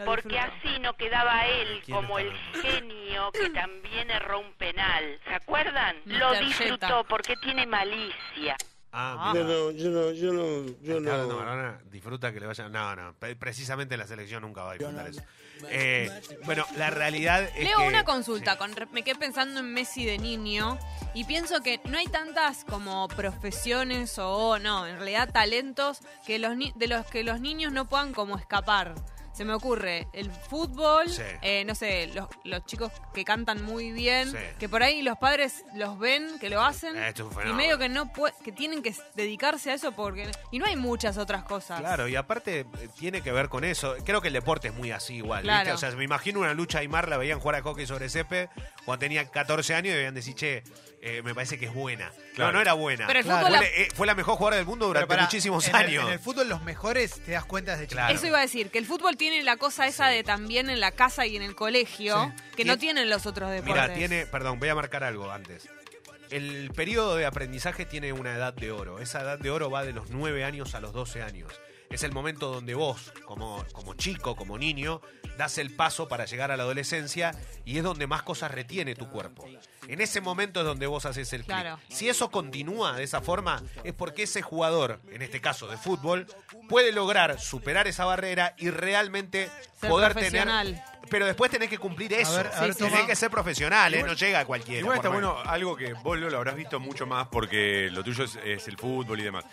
Porque 0.05 0.29
disfrutó. 0.29 0.53
así 0.69 0.79
no 0.79 0.93
quedaba 0.95 1.45
él 1.47 1.81
¿Quién 1.85 1.97
como 1.97 2.19
el 2.19 2.31
genio 2.61 3.31
que 3.31 3.49
también 3.49 4.09
erró 4.11 4.39
un 4.39 4.53
penal. 4.53 5.19
¿Se 5.27 5.33
acuerdan? 5.33 5.95
Lo 6.05 6.33
disfrutó 6.39 7.03
porque 7.07 7.35
tiene 7.37 7.65
malicia. 7.65 8.55
Ah, 8.97 9.33
Yo 9.35 9.43
mira. 9.43 9.55
no, 9.57 9.71
yo 9.71 9.89
no, 9.89 10.11
yo 10.11 10.31
no, 10.31 10.65
yo 10.81 10.95
hablando 10.95 11.27
no. 11.33 11.39
Maradona, 11.39 11.81
disfruta 11.91 12.31
que 12.31 12.39
le 12.39 12.45
vayan. 12.47 12.71
No, 12.71 12.95
no, 12.95 13.13
pre- 13.19 13.35
precisamente 13.35 13.97
la 13.97 14.07
selección 14.07 14.41
nunca 14.41 14.63
va 14.63 14.71
a 14.71 14.73
disfrutar 14.75 15.07
eso. 15.09 15.21
Eh, 15.69 16.09
bueno, 16.45 16.65
la 16.77 16.89
realidad 16.91 17.43
es 17.57 17.65
Leo, 17.65 17.79
que. 17.79 17.87
una 17.87 18.05
consulta. 18.05 18.53
Sí. 18.53 18.57
Con, 18.57 18.73
re- 18.73 18.85
me 18.93 19.03
quedé 19.03 19.15
pensando 19.15 19.59
en 19.59 19.73
Messi 19.73 20.05
de 20.05 20.17
niño 20.17 20.77
y 21.13 21.25
pienso 21.25 21.61
que 21.61 21.81
no 21.89 21.97
hay 21.97 22.07
tantas 22.07 22.63
como 22.63 23.09
profesiones 23.09 24.17
o 24.17 24.59
no, 24.59 24.87
en 24.87 24.95
realidad 24.95 25.29
talentos 25.31 25.99
que 26.25 26.39
los 26.39 26.55
ni- 26.55 26.71
de 26.77 26.87
los 26.87 27.05
que 27.07 27.25
los 27.25 27.41
niños 27.41 27.73
no 27.73 27.89
puedan 27.89 28.13
como 28.13 28.37
escapar. 28.37 28.95
Se 29.35 29.43
me 29.43 29.53
ocurre 29.53 30.07
el 30.13 30.31
fútbol, 30.31 31.09
Sí. 31.09 31.21
eh, 31.41 31.65
no 31.65 31.75
sé, 31.75 32.07
los, 32.13 32.27
los 32.45 32.65
chicos 32.65 32.91
que 33.13 33.25
cantan 33.25 33.63
muy 33.63 33.91
bien, 33.91 34.31
Sí. 34.31 34.37
que 34.59 34.69
por 34.69 34.81
ahí 34.81 35.01
los 35.01 35.17
padres 35.17 35.65
los 35.75 35.99
ven, 35.99 36.39
que 36.39 36.49
lo 36.49 36.61
hacen, 36.63 36.95
Eh, 36.95 37.09
esto 37.09 37.29
y 37.45 37.51
medio 37.53 37.77
que 37.77 37.89
no 37.89 38.09
que 38.43 38.51
tienen 38.51 38.81
que 38.81 38.95
dedicarse 39.15 39.71
a 39.71 39.73
eso 39.73 39.91
porque 39.91 40.31
y 40.51 40.59
no 40.59 40.65
hay 40.65 40.75
muchas 40.77 41.17
otras 41.17 41.43
cosas. 41.43 41.79
Claro, 41.81 42.07
y 42.07 42.15
aparte 42.15 42.61
eh, 42.61 42.65
tiene 42.97 43.21
que 43.21 43.31
ver 43.33 43.49
con 43.49 43.63
eso. 43.65 43.95
Creo 44.05 44.21
que 44.21 44.27
el 44.29 44.33
deporte 44.33 44.69
es 44.69 44.73
muy 44.73 44.91
así 44.91 45.15
igual. 45.15 45.43
¿viste? 45.43 45.53
Claro. 45.53 45.75
O 45.75 45.77
sea, 45.77 45.91
me 45.91 46.03
imagino 46.05 46.39
una 46.39 46.53
lucha 46.53 46.79
Aymar, 46.79 47.09
la 47.09 47.17
veían 47.17 47.39
jugar 47.39 47.55
a 47.55 47.61
hockey 47.61 47.85
sobre 47.85 48.07
césped 48.09 48.47
cuando 48.85 48.99
tenía 48.99 49.25
14 49.29 49.73
años 49.75 49.91
y 49.91 49.95
debían 49.95 50.13
decir, 50.13 50.35
che, 50.35 50.63
eh, 51.01 51.21
me 51.23 51.35
parece 51.35 51.59
que 51.59 51.65
es 51.65 51.73
buena. 51.73 52.11
Claro. 52.35 52.51
No, 52.51 52.57
no 52.57 52.61
era 52.61 52.73
buena. 52.73 53.05
Pero 53.07 53.19
el 53.19 53.25
Claro. 53.25 53.45
fútbol 53.47 53.57
fue, 53.59 53.67
la- 53.67 53.71
la- 53.75 53.81
eh, 53.83 53.87
fue 53.93 54.07
la 54.07 54.15
mejor 54.15 54.35
jugadora 54.35 54.57
del 54.57 54.65
mundo 54.65 54.87
durante 54.87 55.07
pará, 55.07 55.23
muchísimos 55.23 55.67
en 55.67 55.75
el- 55.75 55.81
años. 55.85 56.05
en 56.07 56.13
el 56.13 56.19
fútbol 56.19 56.47
los 56.49 56.61
mejores 56.63 57.19
te 57.25 57.31
das 57.33 57.45
cuenta 57.45 57.71
desde 57.73 57.85
chiquito. 57.85 57.97
Claro. 58.01 58.15
Eso 58.15 58.27
iba 58.27 58.37
a 58.37 58.41
decir, 58.41 58.69
que 58.71 58.77
el 58.79 58.85
fútbol 58.85 59.17
tiene 59.17 59.43
la 59.43 59.57
cosa 59.57 59.85
esa 59.87 60.07
de 60.07 60.23
también 60.23 60.69
en 60.69 60.79
la 60.79 60.91
casa 60.91 61.25
y 61.25 61.35
en 61.35 61.41
el 61.43 61.55
colegio, 61.55 62.33
que 62.55 62.65
no 62.65 62.73
Tien- 62.73 62.79
tienen 62.79 63.09
los 63.09 63.25
otros 63.25 63.51
deportes. 63.51 63.73
Mira, 63.83 63.93
tiene, 63.93 64.25
perdón, 64.25 64.59
voy 64.59 64.69
a 64.69 64.75
marcar 64.75 65.03
algo 65.03 65.31
antes. 65.31 65.67
El 66.31 66.71
periodo 66.75 67.15
de 67.15 67.25
aprendizaje 67.27 67.85
tiene 67.85 68.11
una 68.11 68.33
edad 68.33 68.53
de 68.53 68.71
oro. 68.71 68.99
Esa 68.99 69.21
edad 69.21 69.37
de 69.37 69.51
oro 69.51 69.69
va 69.69 69.83
de 69.85 69.93
los 69.93 70.09
9 70.09 70.43
años 70.43 70.73
a 70.73 70.79
los 70.79 70.91
12 70.91 71.21
años. 71.21 71.51
Es 71.89 72.03
el 72.03 72.11
momento 72.11 72.51
donde 72.51 72.75
vos, 72.75 73.13
como, 73.25 73.63
como 73.71 73.93
chico, 73.93 74.35
como 74.35 74.57
niño, 74.57 75.01
das 75.37 75.57
el 75.57 75.75
paso 75.75 76.07
para 76.07 76.25
llegar 76.25 76.51
a 76.51 76.57
la 76.57 76.63
adolescencia 76.63 77.31
y 77.63 77.77
es 77.77 77.83
donde 77.83 78.07
más 78.07 78.23
cosas 78.23 78.51
retiene 78.51 78.95
tu 78.95 79.09
cuerpo. 79.09 79.45
En 79.87 80.01
ese 80.01 80.21
momento 80.21 80.59
es 80.61 80.65
donde 80.65 80.87
vos 80.87 81.05
haces 81.05 81.31
el 81.33 81.43
clic. 81.43 81.55
Claro. 81.59 81.79
Si 81.89 82.09
eso 82.09 82.29
continúa 82.31 82.93
de 82.93 83.03
esa 83.03 83.21
forma, 83.21 83.61
es 83.83 83.93
porque 83.93 84.23
ese 84.23 84.41
jugador, 84.41 84.99
en 85.11 85.21
este 85.21 85.41
caso 85.41 85.67
de 85.67 85.77
fútbol, 85.77 86.27
puede 86.69 86.91
lograr 86.91 87.39
superar 87.39 87.87
esa 87.87 88.05
barrera 88.05 88.53
y 88.57 88.69
realmente 88.69 89.49
Ser 89.79 89.89
poder 89.89 90.13
tener. 90.15 90.47
Pero 91.07 91.27
después 91.27 91.51
tenés 91.51 91.69
que 91.69 91.77
cumplir 91.77 92.11
eso. 92.13 92.35
ver, 92.35 92.49
a 92.51 92.61
ver, 92.61 92.73
Sí, 92.73 92.79
tenés 92.79 92.93
toma. 92.95 93.05
que 93.05 93.15
ser 93.15 93.29
profesional, 93.29 93.93
¿eh? 93.93 94.01
No 94.01 94.13
llega 94.13 94.39
a 94.39 94.45
cualquiera. 94.45 94.79
Igual 94.79 94.97
está 94.97 95.09
bueno 95.09 95.37
algo 95.45 95.75
que 95.75 95.93
vos 95.93 96.17
lo 96.17 96.35
habrás 96.35 96.55
visto 96.55 96.79
mucho 96.79 97.05
más 97.05 97.27
porque 97.27 97.89
lo 97.91 98.03
tuyo 98.03 98.23
es, 98.23 98.39
es 98.43 98.67
el 98.67 98.75
fútbol 98.77 99.19
y 99.19 99.23
demás. 99.23 99.45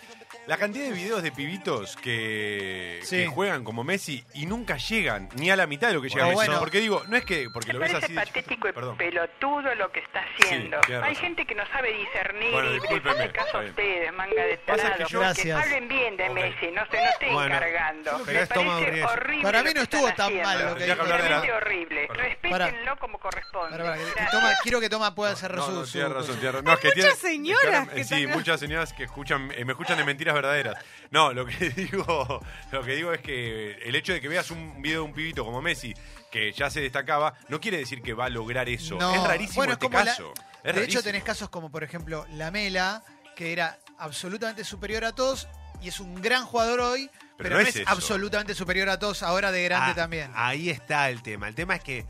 La 0.47 0.57
cantidad 0.57 0.85
de 0.85 0.91
videos 0.93 1.21
de 1.21 1.31
pibitos 1.31 1.95
que, 1.95 2.99
Sí. 3.03 3.17
que 3.17 3.27
juegan 3.27 3.63
como 3.63 3.83
Messi 3.83 4.23
y 4.33 4.47
nunca 4.47 4.77
llegan 4.77 5.29
ni 5.35 5.51
a 5.51 5.55
la 5.55 5.67
mitad 5.67 5.89
de 5.89 5.93
lo 5.93 6.01
que 6.01 6.09
llega 6.09 6.25
O 6.25 6.29
Messi. 6.29 6.35
bueno. 6.37 6.59
Porque 6.59 6.79
digo, 6.79 7.03
no 7.07 7.15
es 7.17 7.23
que 7.23 7.47
porque 7.53 7.67
Me 7.67 7.73
lo 7.73 7.79
ves 7.81 7.93
así. 7.93 8.13
de- 8.13 8.19
patético 8.19 8.67
y 8.67 8.73
Perdón. 8.73 8.97
pelotudo 8.97 9.75
lo 9.75 9.91
que 9.91 9.99
está 9.99 10.22
haciendo. 10.23 10.79
Sí, 10.87 10.93
Hay 10.93 11.15
gente 11.15 11.45
que 11.45 11.55
no 11.55 11.65
sabe 11.67 11.93
discernir 11.93 12.51
Bueno, 12.51 12.69
y 12.71 12.73
discúlpeme, 12.75 13.23
hace 13.23 13.31
caso 13.33 13.57
a 13.57 13.61
ustedes, 13.61 14.13
manga 14.13 14.43
de 14.43 14.57
Pasa 14.59 14.83
que 14.95 15.03
tarados. 15.05 15.37
yo-. 15.43 15.57
Hablen 15.57 15.87
bien 15.87 16.17
de. 16.17 16.29
Messi, 16.29 16.71
no 16.71 16.85
se 16.89 16.97
no 16.97 17.09
estén 17.09 17.33
Bueno, 17.33 17.59
cargando. 17.59 18.11
pero 18.25 18.39
Me 18.39 18.47
parece 18.47 19.03
horrible. 19.05 19.43
Para 19.43 19.63
mí 19.63 19.69
no 19.75 19.81
estuvo 19.81 20.13
tan 20.13 20.35
mal 20.37 20.45
haciendo. 20.45 20.69
lo 20.69 20.75
que 20.75 20.95
Realmente 21.17 21.51
horrible. 21.53 22.07
Respétenlo 22.07 22.97
como 22.97 23.19
corresponde. 23.19 23.69
Para, 23.71 23.83
para, 23.83 23.97
que- 23.97 24.03
que 24.03 24.11
Gracias. 24.11 24.31
Toma- 24.31 24.53
quiero 24.63 24.79
que 24.79 24.89
Toma 24.89 25.15
pueda 25.15 25.31
hacer 25.31 25.51
No, 25.53 25.67
no, 25.69 25.85
su- 25.85 25.91
tiene 25.91 26.07
razón, 26.09 26.25
su- 26.25 26.39
tiene 26.39 26.51
razón. 26.51 26.65
No, 26.65 26.73
es 26.73 26.79
que 26.79 26.87
muchas 26.89 27.19
tiene- 27.19 27.35
señoras 27.35 27.89
que 27.89 28.03
sí, 28.03 28.15
están- 28.15 28.31
muchas 28.37 28.59
señoras 28.59 28.93
que 28.93 29.03
escuchan, 29.03 29.51
eh, 29.55 29.65
me 29.65 29.73
escuchan 29.73 29.97
de 29.97 30.03
mentiras 30.05 30.33
verdaderas. 30.35 30.75
No, 31.11 31.33
lo 31.33 31.45
que 31.45 31.53
digo, 31.75 32.39
lo 32.71 32.83
que 32.83 32.91
digo 32.95 33.13
es 33.13 33.21
que 33.21 33.73
el 33.83 33.95
hecho 33.95 34.13
de 34.13 34.21
que 34.21 34.27
veas 34.27 34.49
un 34.51 34.81
video 34.81 35.01
de 35.01 35.05
un 35.07 35.13
pibito 35.13 35.43
como 35.45 35.61
Messi 35.61 35.93
que 36.33 36.51
ya 36.51 36.67
se 36.71 36.81
destacaba, 36.81 37.35
no 37.47 37.61
quiere 37.61 37.77
decir 37.77 38.01
que 38.01 38.13
va 38.15 38.25
a 38.25 38.29
lograr 38.29 38.67
eso. 38.67 38.95
No. 38.95 39.13
Es 39.13 39.23
rarísimo 39.23 39.57
Bueno, 39.57 39.73
es 39.73 39.75
este 39.77 39.85
como 39.85 39.99
la- 39.99 40.05
caso. 40.05 40.33
Es 40.63 40.75
de 40.75 40.83
hecho, 40.83 41.03
tenés 41.03 41.23
casos 41.23 41.49
como, 41.49 41.69
por 41.69 41.83
ejemplo, 41.83 42.25
la 42.31 42.49
Mela, 42.49 43.03
que 43.35 43.53
era 43.53 43.77
absolutamente 43.99 44.63
superior 44.63 45.05
a 45.05 45.11
todos 45.13 45.47
y 45.79 45.89
es 45.89 45.99
un 45.99 46.19
gran 46.21 46.43
jugador 46.45 46.79
hoy, 46.79 47.07
pero, 47.37 47.55
no 47.57 47.59
es, 47.61 47.83
absolutamente 47.85 48.55
superior 48.55 48.89
a 48.89 48.97
todos 48.97 49.21
ahora 49.21 49.51
de 49.51 49.63
grande 49.63 49.91
Ah, 49.91 49.95
también. 49.95 50.31
Ahí 50.33 50.71
está 50.71 51.09
el 51.11 51.21
tema. 51.21 51.47
El 51.47 51.53
tema 51.53 51.75
es 51.75 51.83
que 51.83 52.05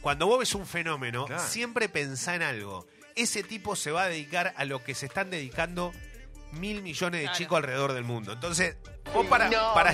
cuando 0.00 0.26
vos 0.26 0.38
ves 0.38 0.54
un 0.54 0.64
fenómeno, 0.66 1.26
Claro. 1.26 1.42
siempre 1.46 1.90
pensá 1.90 2.34
en 2.36 2.42
algo. 2.42 2.86
Ese 3.14 3.42
tipo 3.42 3.76
se 3.76 3.90
va 3.90 4.04
a 4.04 4.08
dedicar 4.08 4.54
a 4.56 4.64
lo 4.64 4.82
que 4.82 4.94
se 4.94 5.04
están 5.04 5.28
dedicando 5.28 5.92
mil 6.52 6.80
millones 6.82 7.20
de 7.20 7.24
Claro. 7.26 7.38
chicos 7.38 7.56
alrededor 7.58 7.92
del 7.92 8.04
mundo. 8.04 8.32
Entonces, 8.32 8.76
vos 9.12 9.26
para, 9.26 9.50
para, 9.74 9.92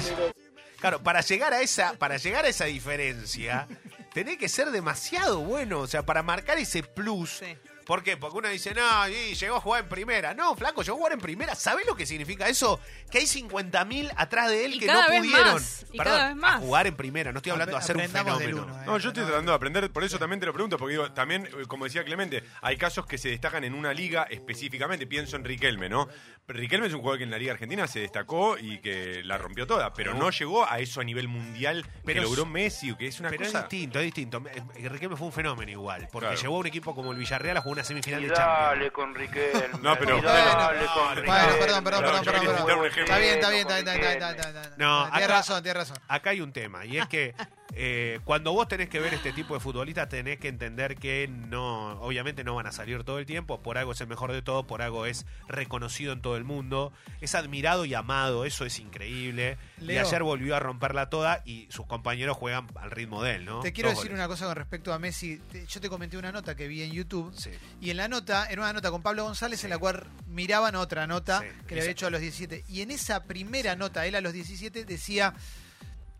claro, 0.87 1.03
para 1.03 1.21
llegar 1.21 1.53
a 1.53 1.63
esa, 1.63 1.95
para 1.95 2.17
llegar 2.17 2.45
a 2.45 2.49
esa 2.49 2.67
diferencia, 2.67 3.67
tenés 4.13 4.37
que 4.37 4.49
ser 4.49 4.71
demasiado 4.71 5.41
bueno. 5.41 5.81
O 5.81 5.89
sea, 5.89 6.07
para 6.07 6.23
marcar 6.23 6.59
ese 6.59 6.85
plus. 6.85 7.43
¿Por 7.87 8.03
qué? 8.03 8.17
Porque 8.17 8.37
uno 8.39 8.49
dice, 8.49 8.75
no, 8.75 9.09
y 9.09 9.35
llegó 9.35 9.57
a 9.57 9.61
jugar 9.61 9.85
en 9.85 9.89
primera. 9.89 10.35
No, 10.35 10.57
flaco, 10.57 10.83
llegó 10.83 10.97
a 10.97 10.99
jugar 10.99 11.13
en 11.13 11.21
primera. 11.21 11.55
¿Sabés 11.55 11.87
lo 11.87 11.95
que 11.95 12.05
significa 12.05 12.49
eso? 12.49 12.81
Que 13.11 13.19
hay 13.19 13.25
50.000 13.27 14.13
atrás 14.17 14.51
de 14.51 14.65
él 14.65 14.75
Y 14.75 14.79
que 14.81 14.87
cada 14.87 15.05
no 15.05 15.11
vez 15.11 15.21
pudieron. 15.21 15.53
más, 15.55 15.87
y 15.93 15.97
Perdón, 15.99 16.15
cada 16.17 16.27
vez 16.29 16.37
más. 16.37 16.55
a 16.57 16.59
jugar 16.59 16.87
en 16.89 16.97
primera. 16.97 17.31
No 17.33 17.39
estoy 17.39 17.53
hablando 17.53 17.73
de 17.73 17.79
hacer 17.79 17.97
un 17.97 18.09
fenómeno. 18.09 18.63
uno, 18.65 18.83
eh. 18.83 18.87
No, 18.87 18.99
yo 18.99 19.09
estoy 19.11 19.25
tratando 19.25 19.53
de 19.53 19.57
aprender, 19.57 19.91
por 19.93 20.03
eso 20.03 20.19
también 20.19 20.41
te 20.41 20.47
lo 20.47 20.53
pregunto, 20.53 20.77
porque 20.79 20.93
digo, 20.95 21.13
también, 21.13 21.47
eh, 21.47 21.65
como 21.69 21.85
decía 21.85 22.05
Clemente, 22.05 22.43
hay 22.61 22.77
casos 22.77 23.07
que 23.07 23.19
se 23.19 23.29
destacan 23.29 23.63
en 23.63 23.73
una 23.73 23.95
liga 23.95 24.27
específicamente, 24.29 25.07
pienso 25.07 25.37
en 25.37 25.45
Riquelme, 25.45 25.89
¿no? 25.89 26.09
Riquelme 26.49 26.87
es 26.89 26.93
un 26.93 27.01
jugador 27.01 27.19
que 27.19 27.25
en 27.25 27.31
la 27.31 27.39
Liga 27.39 27.53
Argentina 27.53 27.87
se 27.89 28.01
destacó 28.01 28.57
y 28.59 28.79
que 28.81 29.23
la 29.25 29.37
rompió 29.39 29.67
toda, 29.67 29.93
pero 29.93 30.15
no 30.15 30.31
llegó 30.31 30.69
a 30.69 30.79
eso 30.81 31.01
a 31.01 31.05
nivel 31.05 31.27
mundial 31.29 31.85
Pero 32.05 32.21
que 32.21 32.25
logró 32.25 32.43
es- 32.43 32.49
Messi, 32.49 32.95
que 32.95 33.07
es 33.09 33.19
una 33.21 33.31
Pero 33.31 33.45
cosa... 33.45 33.59
es 33.61 33.65
distinto, 33.69 33.99
es 34.01 34.05
distinto. 34.05 34.43
Eh, 34.77 34.89
Riquelme 34.89 35.17
fue 35.17 35.27
un 35.29 35.33
fenómeno 35.33 35.71
igual, 35.71 36.09
porque 36.13 36.27
Claro. 36.29 36.41
llevó 36.41 36.57
a 36.57 36.59
un 36.61 36.67
equipo 36.67 36.95
como 36.95 37.13
el 37.13 37.19
Villarreal 37.19 37.57
a 37.57 37.61
jugar 37.63 37.76
una 37.77 37.85
semifinal 37.85 38.21
Y 38.23 38.27
de 38.27 38.31
dale 38.35 38.91
Champions. 38.91 38.93
con 38.93 39.15
Riquelme. 39.15 39.69
No, 39.83 39.97
pero- 39.99 40.21
dale 40.23 40.43
Bueno, 40.43 40.53
con 40.95 41.05
bueno, 41.05 41.15
Riquelme. 41.15 41.27
Bueno, 41.27 41.59
perdón, 41.61 41.85
perdón, 41.85 42.03
Perdón, 42.03 42.25
perdón, 42.25 42.67
perdón. 42.67 42.87
Está 42.87 43.19
bien, 43.19 43.35
está 43.35 43.51
bien, 43.51 43.61
está 43.61 43.75
bien, 43.75 43.89
está 43.89 43.93
bien, 43.93 43.93
está 43.93 43.93
bien, 43.93 43.97
Riquelme. 43.97 44.13
está 44.13 44.33
bien, 44.33 44.57
está 44.57 44.61
bien. 44.63 44.75
No, 44.79 45.11
Tienes 45.11 45.31
razón, 45.31 45.63
tienes 45.63 45.77
razón. 45.83 45.97
Acá 46.09 46.31
hay 46.31 46.41
un 46.41 46.53
tema, 46.53 46.85
y 46.85 46.99
es 46.99 47.07
que 47.09 47.35
eh, 47.75 48.21
cuando 48.25 48.53
vos 48.53 48.69
tenés 48.69 48.89
que 48.89 49.01
ver 49.01 49.13
este 49.13 49.33
tipo 49.33 49.55
de 49.55 49.61
futbolistas, 49.61 50.09
tenés 50.09 50.39
que 50.39 50.49
entender 50.49 50.97
que 50.97 51.29
no, 51.29 51.93
obviamente 52.01 52.45
no 52.45 52.55
van 52.55 52.67
a 52.67 52.73
salir 52.73 53.03
todo 53.05 53.19
el 53.19 53.27
tiempo, 53.27 53.61
por 53.63 53.77
algo 53.77 53.93
es 53.93 54.01
el 54.01 54.07
mejor 54.07 54.33
de 54.33 54.41
todo, 54.41 54.67
por 54.67 54.83
algo 54.83 55.05
es 55.07 55.27
reconocido 55.49 56.13
en 56.13 56.21
todo 56.23 56.37
el 56.37 56.45
mundo, 56.45 56.93
es 57.21 57.35
admirado 57.35 57.85
y 57.85 57.93
amado, 57.95 58.45
eso 58.45 58.65
es 58.65 58.79
increíble. 58.79 59.59
Y 59.81 59.97
ayer 59.97 60.23
volvió 60.23 60.57
a 60.57 60.61
romperla 60.61 61.11
toda 61.11 61.43
y 61.45 61.67
sus 61.71 61.87
compañeros 61.87 62.37
juegan 62.37 62.67
al 62.77 62.91
ritmo 62.91 63.23
de 63.23 63.35
él, 63.37 63.45
¿no? 63.45 63.61
Te 63.61 63.73
quiero 63.73 63.91
Dos 63.91 63.99
decir 63.99 64.11
goles. 64.13 64.21
una 64.25 64.29
cosa 64.29 64.47
con 64.47 64.57
respecto 64.57 64.93
a 64.93 64.99
Messi. 64.99 65.39
Te- 65.51 65.67
Yo 65.67 65.81
te 65.81 65.89
comenté 65.89 66.17
una 66.17 66.33
nota 66.33 66.55
que 66.55 66.69
vi 66.69 66.83
en 66.83 66.93
YouTube. 66.93 67.35
Sí. 67.37 67.51
Y 67.81 67.91
en 67.91 67.97
la 67.99 68.09
nota, 68.09 68.47
era 68.47 68.63
una 68.63 68.73
nota 68.73 68.91
con 68.91 69.03
Pablo 69.03 69.25
González, 69.25 69.63
en 69.65 69.71
la 69.71 69.79
cual 69.79 70.05
miraban 70.29 70.75
otra 70.77 71.07
nota 71.07 71.41
Sí, 71.41 71.47
que 71.67 71.75
le 71.75 71.81
había 71.83 71.93
hecho 71.93 72.07
a 72.07 72.11
los 72.11 72.21
17. 72.21 72.65
Y 72.69 72.81
en 72.83 72.91
esa 72.91 73.25
primera 73.25 73.77
nota, 73.77 74.07
él 74.07 74.15
a 74.15 74.21
los 74.21 74.33
17 74.33 74.85
decía: 74.85 75.35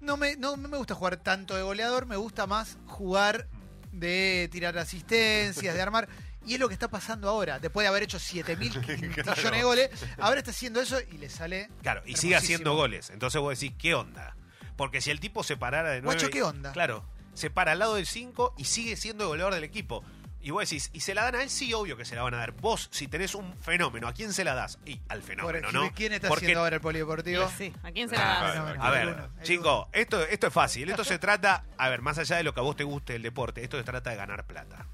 no 0.01 0.17
me, 0.17 0.37
no 0.37 0.57
me 0.57 0.77
gusta 0.77 0.95
jugar 0.95 1.17
tanto 1.17 1.57
de 1.57 1.63
goleador, 1.63 2.07
me 2.07 2.17
gusta 2.17 2.47
más 2.47 2.79
jugar 2.87 3.49
de 3.93 4.49
tirar 4.53 4.77
asistencias, 4.79 5.75
de 5.75 5.83
armar. 5.83 6.09
Y 6.47 6.55
es 6.55 6.61
lo 6.61 6.69
que 6.69 6.75
está 6.75 6.89
pasando 6.89 7.29
ahora. 7.29 7.59
Después 7.59 7.85
de 7.85 7.89
haber 7.89 8.05
hecho 8.05 8.19
7 8.19 8.57
mil 8.57 8.73
millones 8.89 9.51
de 9.53 9.63
goles, 9.63 9.91
ahora 10.19 10.39
está 10.39 10.53
haciendo 10.53 10.81
eso 10.81 10.99
y 11.11 11.19
le 11.19 11.29
sale. 11.29 11.69
Claro, 11.83 12.03
y 12.07 12.17
sigue 12.17 12.37
haciendo 12.37 12.75
goles. 12.75 13.11
Entonces 13.11 13.41
vos 13.41 13.59
decís, 13.59 13.77
¿qué 13.79 13.95
onda? 13.95 14.37
Porque 14.77 15.01
si 15.01 15.11
el 15.11 15.19
tipo 15.19 15.43
se 15.43 15.57
parara 15.57 15.91
de. 15.91 16.03
Guacho, 16.03 16.31
¿qué 16.31 16.43
onda? 16.43 16.73
Claro, 16.73 17.05
se 17.35 17.51
para 17.51 17.73
al 17.73 17.81
lado 17.81 17.97
del 17.97 18.07
5 18.07 18.55
y 18.59 18.65
sigue 18.65 18.97
siendo 18.97 19.27
goleador 19.27 19.55
del 19.55 19.65
equipo. 19.65 20.05
Y 20.47 20.53
vos 20.53 20.61
decís, 20.61 20.91
¿y 20.93 21.01
se 21.01 21.13
la 21.13 21.25
dan 21.25 21.35
a 21.35 21.43
él? 21.43 21.51
Sí, 21.51 21.75
obvio 21.75 21.97
que 21.97 22.05
se 22.05 22.15
la 22.15 22.23
van 22.23 22.33
a 22.35 22.37
dar. 22.37 22.53
Vos, 22.53 22.89
si 22.93 23.09
tenés 23.09 23.35
un 23.35 23.53
fenómeno, 23.59 24.07
¿a 24.07 24.13
quién 24.13 24.33
se 24.33 24.45
la 24.45 24.55
das? 24.55 24.79
Y 24.87 25.01
al 25.09 25.21
fenómeno, 25.21 25.73
¿no? 25.73 25.91
¿Quién 25.93 26.13
está 26.13 26.29
Porque- 26.29 26.45
haciendo 26.45 26.61
ahora 26.61 26.77
el 26.77 26.81
polideportivo? 26.81 27.51
Sí, 27.59 27.75
¿a 27.83 27.91
quién 27.91 28.09
se 28.09 28.15
la 28.15 28.25
das? 28.25 28.77
A 28.79 28.91
ver, 28.93 29.17
chico, 29.43 29.89
esto, 29.93 30.23
esto 30.23 30.47
es 30.47 30.53
fácil. 30.53 30.89
Esto 30.89 31.03
se 31.03 31.19
trata, 31.19 31.65
a 31.77 31.89
ver, 31.89 32.01
más 32.01 32.17
allá 32.19 32.37
de 32.37 32.45
lo 32.45 32.55
que 32.55 32.61
a 32.61 32.63
vos 32.63 32.77
te 32.77 32.85
guste 32.85 33.17
el 33.17 33.23
deporte, 33.23 33.65
esto 33.65 33.77
se 33.77 33.83
trata 33.83 34.11
de 34.11 34.17
ganar 34.17 34.47
plata. 34.47 34.87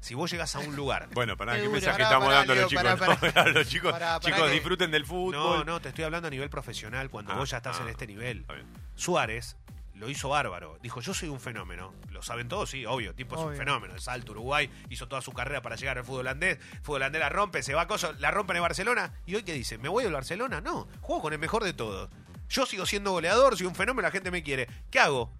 Si 0.00 0.14
vos 0.14 0.28
llegás 0.28 0.56
a 0.56 0.58
un 0.58 0.74
lugar 0.74 1.08
Bueno, 1.14 1.36
para 1.36 1.54
Qué 1.54 1.62
qué 1.62 1.68
mensaje 1.68 2.02
Pará, 2.02 2.04
estamos 2.08 2.26
pará, 2.26 2.38
dando 2.38 2.52
a 2.52 2.56
los 2.56 2.68
chicos. 2.68 2.82
pará, 2.84 2.96
¿no? 3.06 3.32
pará. 3.32 3.48
los 3.48 3.68
chicos, 3.68 3.92
Pará, 3.92 4.18
pará 4.18 4.34
chicos 4.34 4.50
disfruten 4.50 4.90
del 4.90 5.06
fútbol. 5.06 5.32
No, 5.36 5.62
no, 5.64 5.80
te 5.80 5.90
estoy 5.90 6.02
hablando 6.02 6.26
a 6.26 6.30
nivel 6.32 6.50
profesional, 6.50 7.10
cuando 7.10 7.30
Ah, 7.30 7.36
vos 7.36 7.48
ya 7.48 7.58
estás 7.58 7.76
ah. 7.78 7.82
en 7.84 7.90
este 7.90 8.08
nivel. 8.08 8.44
Suárez 8.96 9.56
lo 9.96 10.10
hizo 10.10 10.28
bárbaro. 10.28 10.78
Dijo, 10.82 11.00
yo 11.00 11.14
soy 11.14 11.28
un 11.28 11.40
fenómeno. 11.40 11.94
Lo 12.10 12.22
saben 12.22 12.48
todos, 12.48 12.70
sí, 12.70 12.84
obvio. 12.84 13.14
Tipo 13.14 13.34
es 13.34 13.40
un 13.40 13.56
fenómeno. 13.56 13.94
Es 13.96 14.08
alto, 14.08 14.32
Uruguay. 14.32 14.70
Hizo 14.90 15.08
toda 15.08 15.22
su 15.22 15.32
carrera 15.32 15.62
para 15.62 15.76
llegar 15.76 15.98
al 15.98 16.04
fútbol 16.04 16.20
holandés. 16.20 16.58
Fútbol 16.82 17.02
holandés 17.02 17.20
la 17.20 17.28
rompe, 17.30 17.62
se 17.62 17.74
va 17.74 17.82
a 17.82 17.86
coso, 17.86 18.12
la 18.18 18.30
rompe 18.30 18.52
en 18.52 18.56
el 18.56 18.62
Barcelona. 18.62 19.14
¿Y 19.24 19.34
hoy 19.34 19.42
qué 19.42 19.54
dice? 19.54 19.78
¿Me 19.78 19.88
voy 19.88 20.04
al 20.04 20.12
Barcelona? 20.12 20.60
No. 20.60 20.86
Juego 21.00 21.22
con 21.22 21.32
el 21.32 21.38
mejor 21.38 21.64
de 21.64 21.72
todos. 21.72 22.10
Yo 22.48 22.66
sigo 22.66 22.86
siendo 22.86 23.12
goleador, 23.12 23.56
soy 23.56 23.66
un 23.66 23.74
fenómeno, 23.74 24.06
la 24.06 24.12
gente 24.12 24.30
me 24.30 24.42
quiere. 24.42 24.68
¿Qué 24.90 25.00
hago? 25.00 25.32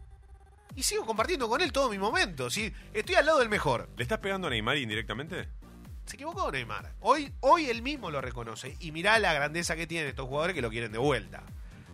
Y 0.74 0.82
sigo 0.82 1.04
compartiendo 1.06 1.48
con 1.48 1.60
él 1.60 1.70
todos 1.70 1.90
mis 1.90 2.00
momentos. 2.00 2.54
¿sí? 2.54 2.72
Estoy 2.94 3.14
al 3.14 3.26
lado 3.26 3.38
del 3.38 3.48
mejor. 3.48 3.90
¿Le 3.96 4.02
estás 4.02 4.18
pegando 4.18 4.46
a 4.46 4.50
Neymar 4.50 4.78
indirectamente? 4.78 5.48
Se 6.06 6.16
equivocó 6.16 6.50
Neymar. 6.50 6.94
Hoy, 7.00 7.32
hoy 7.40 7.68
él 7.68 7.82
mismo 7.82 8.10
lo 8.10 8.20
reconoce. 8.20 8.76
Y 8.80 8.92
mirá 8.92 9.18
la 9.18 9.32
grandeza 9.34 9.76
que 9.76 9.86
tienen 9.86 10.08
estos 10.08 10.26
jugadores 10.26 10.54
que 10.54 10.62
lo 10.62 10.70
quieren 10.70 10.92
de 10.92 10.98
vuelta. 10.98 11.42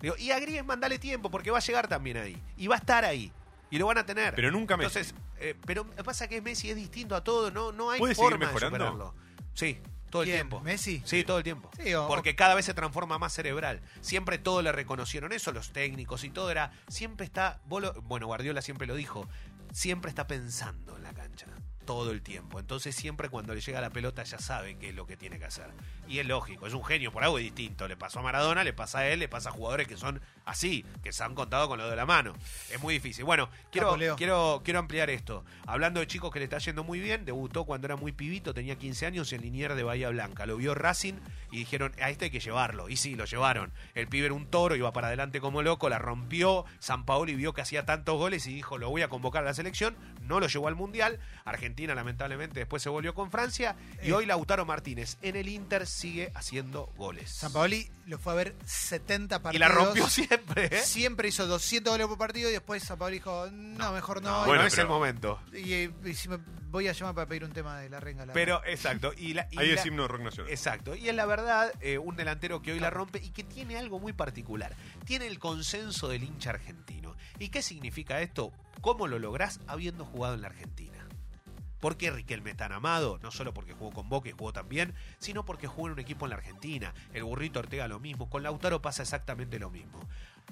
Digo, 0.02 0.16
y 0.18 0.30
a 0.32 0.38
Griezmann 0.40 0.80
dale 0.80 0.98
tiempo 0.98 1.30
porque 1.30 1.50
va 1.50 1.58
a 1.58 1.62
llegar 1.62 1.88
también 1.88 2.16
ahí. 2.18 2.42
Y 2.56 2.66
va 2.66 2.74
a 2.74 2.78
estar 2.78 3.04
ahí. 3.04 3.32
Y 3.70 3.78
lo 3.78 3.86
van 3.86 3.96
a 3.98 4.04
tener. 4.04 4.34
Pero 4.34 4.50
nunca 4.50 4.76
Messi. 4.76 4.98
Entonces, 4.98 5.14
eh, 5.38 5.54
pero 5.64 5.86
pasa 6.04 6.28
que 6.28 6.42
Messi 6.42 6.68
es 6.70 6.76
distinto 6.76 7.16
a 7.16 7.24
todo. 7.24 7.50
No, 7.50 7.72
no 7.72 7.90
hay 7.90 7.98
¿Puede 8.00 8.14
seguir 8.14 8.30
forma 8.32 8.46
de 8.46 8.52
mejorando? 8.52 8.76
superarlo. 8.78 9.14
Sí, 9.54 9.78
todo 10.10 10.22
el 10.22 10.26
¿Quién? 10.26 10.36
tiempo. 10.38 10.60
¿Messi? 10.60 11.02
Sí, 11.06 11.24
todo 11.24 11.38
el 11.38 11.44
tiempo. 11.44 11.70
Sí, 11.82 11.94
o- 11.94 12.06
Porque 12.06 12.36
cada 12.36 12.54
vez 12.54 12.66
se 12.66 12.74
transforma 12.74 13.18
más 13.18 13.32
cerebral. 13.32 13.80
Siempre 14.02 14.36
todo 14.38 14.60
le 14.60 14.72
reconocieron 14.72 15.32
eso, 15.32 15.52
los 15.52 15.72
técnicos 15.72 16.24
y 16.24 16.30
todo 16.30 16.50
era. 16.50 16.72
Siempre 16.88 17.24
está. 17.24 17.60
lo- 17.70 17.94
bueno, 18.02 18.26
Guardiola 18.26 18.60
siempre 18.60 18.86
lo 18.86 18.94
dijo. 18.94 19.26
Siempre 19.72 20.10
está 20.10 20.26
pensando 20.26 20.96
en 20.96 21.02
la 21.02 21.14
cancha. 21.14 21.46
Todo 21.86 22.12
el 22.12 22.22
tiempo. 22.22 22.60
Entonces, 22.60 22.94
siempre 22.94 23.28
cuando 23.28 23.54
le 23.54 23.60
llega 23.60 23.80
la 23.80 23.90
pelota, 23.90 24.22
ya 24.22 24.38
sabe 24.38 24.76
qué 24.76 24.90
es 24.90 24.94
lo 24.94 25.04
que 25.04 25.16
tiene 25.16 25.38
que 25.38 25.46
hacer. 25.46 25.66
Y 26.06 26.20
es 26.20 26.26
lógico, 26.26 26.66
es 26.66 26.74
un 26.74 26.84
genio, 26.84 27.10
por 27.10 27.24
algo 27.24 27.38
es 27.38 27.44
distinto. 27.44 27.88
Le 27.88 27.96
pasó 27.96 28.20
a 28.20 28.22
Maradona, 28.22 28.62
le 28.62 28.72
pasa 28.72 29.00
a 29.00 29.08
él, 29.08 29.18
le 29.18 29.28
pasa 29.28 29.48
a 29.48 29.52
jugadores 29.52 29.88
que 29.88 29.96
son 29.96 30.20
así, 30.44 30.84
que 31.02 31.12
se 31.12 31.24
han 31.24 31.34
contado 31.34 31.68
con 31.68 31.78
lo 31.78 31.90
de 31.90 31.96
la 31.96 32.06
mano. 32.06 32.34
Es 32.70 32.80
muy 32.80 32.94
difícil. 32.94 33.24
Bueno, 33.24 33.48
quiero, 33.72 33.96
quiero, 34.16 34.62
quiero 34.64 34.78
ampliar 34.78 35.10
esto. 35.10 35.44
Hablando 35.66 35.98
de 35.98 36.06
chicos 36.06 36.30
que 36.30 36.38
le 36.38 36.44
está 36.44 36.58
yendo 36.58 36.84
muy 36.84 37.00
bien, 37.00 37.24
debutó 37.24 37.64
cuando 37.64 37.86
era 37.86 37.96
muy 37.96 38.12
pibito, 38.12 38.54
tenía 38.54 38.76
15 38.76 39.06
años 39.06 39.32
en 39.32 39.42
Linier 39.42 39.74
de 39.74 39.82
Bahía 39.82 40.10
Blanca. 40.10 40.46
Lo 40.46 40.56
vio 40.56 40.74
Racing 40.74 41.14
y 41.50 41.58
dijeron, 41.58 41.92
a 42.00 42.10
este 42.10 42.26
hay 42.26 42.30
que 42.30 42.40
llevarlo. 42.40 42.90
Y 42.90 42.96
sí, 42.96 43.16
lo 43.16 43.24
llevaron. 43.24 43.72
El 43.94 44.06
pibe 44.06 44.26
era 44.26 44.34
un 44.34 44.46
toro, 44.46 44.76
iba 44.76 44.92
para 44.92 45.08
adelante 45.08 45.40
como 45.40 45.62
loco, 45.62 45.88
la 45.88 45.98
rompió. 45.98 46.64
San 46.78 47.04
Paoli 47.04 47.34
vio 47.34 47.54
que 47.54 47.62
hacía 47.62 47.84
tantos 47.86 48.16
goles 48.18 48.46
y 48.46 48.54
dijo, 48.54 48.78
lo 48.78 48.88
voy 48.88 49.02
a 49.02 49.08
convocar 49.08 49.42
a 49.42 49.46
la 49.46 49.54
selección. 49.54 49.61
No 50.22 50.38
lo 50.38 50.46
llevó 50.46 50.68
al 50.68 50.76
Mundial. 50.76 51.18
Argentina, 51.44 51.94
lamentablemente, 51.96 52.60
después 52.60 52.80
se 52.82 52.88
volvió 52.88 53.12
con 53.12 53.30
Francia. 53.30 53.74
Y 54.02 54.08
Eh. 54.10 54.12
hoy 54.12 54.24
Lautaro 54.26 54.64
Martínez 54.64 55.18
en 55.20 55.34
el 55.36 55.48
Inter 55.48 55.86
sigue 55.86 56.30
haciendo 56.34 56.86
goles. 56.96 57.28
San 57.30 57.52
Paoli 57.52 57.90
lo 58.06 58.18
fue 58.18 58.32
a 58.32 58.36
ver 58.36 58.54
70 58.64 59.36
y 59.36 59.38
partidos. 59.40 59.68
la 59.68 59.74
rompió 59.74 60.08
siempre, 60.08 60.66
¿eh? 60.66 60.82
Siempre 60.82 61.28
hizo 61.28 61.46
200 61.48 61.92
goles 61.92 62.06
por 62.06 62.18
partido 62.18 62.48
y 62.48 62.52
después 62.52 62.82
San 62.84 62.98
Paoli 62.98 63.16
dijo, 63.16 63.48
no, 63.50 63.92
mejor 63.92 64.22
no. 64.22 64.30
No, 64.30 64.44
y, 64.44 64.46
bueno, 64.48 64.62
es 64.64 64.74
pero- 64.74 64.82
el 64.84 64.88
momento. 64.88 65.40
y- 65.52 65.90
y 66.08 66.14
si 66.14 66.28
me 66.28 66.38
voy 66.70 66.86
a 66.86 66.92
llamar 66.92 67.14
para 67.16 67.26
pedir 67.26 67.44
un 67.44 67.52
tema 67.52 67.78
de 67.80 67.90
la 67.90 67.98
renga. 68.00 68.24
la 68.24 68.32
Pero, 68.32 68.62
exacto. 68.64 69.12
Y 69.16 69.34
la, 69.34 69.48
y 69.50 69.58
Ahí 69.58 69.68
la- 69.72 69.80
es 69.80 69.84
himno 69.86 70.02
de 70.02 70.08
rock 70.08 70.20
nacional. 70.22 70.52
Exacto. 70.52 70.94
Y 70.94 71.08
es 71.08 71.14
la 71.16 71.26
verdad, 71.26 71.72
eh, 71.80 71.98
un 71.98 72.14
delantero 72.16 72.62
que 72.62 72.72
hoy 72.72 72.78
la 72.80 72.90
rompe 72.90 73.18
y 73.18 73.30
que 73.30 73.42
tiene 73.42 73.76
algo 73.76 73.98
muy 73.98 74.12
particular. 74.12 74.74
Tiene 75.04 75.26
el 75.26 75.40
consenso 75.40 76.08
del 76.08 76.22
hincha 76.22 76.50
argentino. 76.50 77.16
¿Y 77.40 77.48
qué 77.48 77.60
significa 77.60 78.20
esto? 78.20 78.52
¿Cómo 78.82 79.06
lo 79.06 79.20
lográs 79.20 79.60
habiendo 79.68 80.04
jugado 80.04 80.34
en 80.34 80.42
la 80.42 80.48
Argentina? 80.48 81.06
¿Por 81.78 81.96
qué 81.96 82.10
Riquelme 82.10 82.52
tan 82.54 82.72
amado? 82.72 83.20
No 83.22 83.30
solo 83.30 83.54
porque 83.54 83.74
jugó 83.74 83.92
con 83.92 84.08
Boca 84.08 84.28
y 84.28 84.32
jugó 84.32 84.52
también, 84.52 84.92
sino 85.20 85.44
porque 85.44 85.68
jugó 85.68 85.86
en 85.86 85.92
un 85.92 86.00
equipo 86.00 86.26
en 86.26 86.30
la 86.30 86.36
Argentina. 86.36 86.92
El 87.12 87.22
burrito 87.22 87.60
Ortega 87.60 87.86
lo 87.86 88.00
mismo. 88.00 88.28
Con 88.28 88.42
Lautaro 88.42 88.82
pasa 88.82 89.02
exactamente 89.02 89.60
lo 89.60 89.70
mismo. 89.70 90.00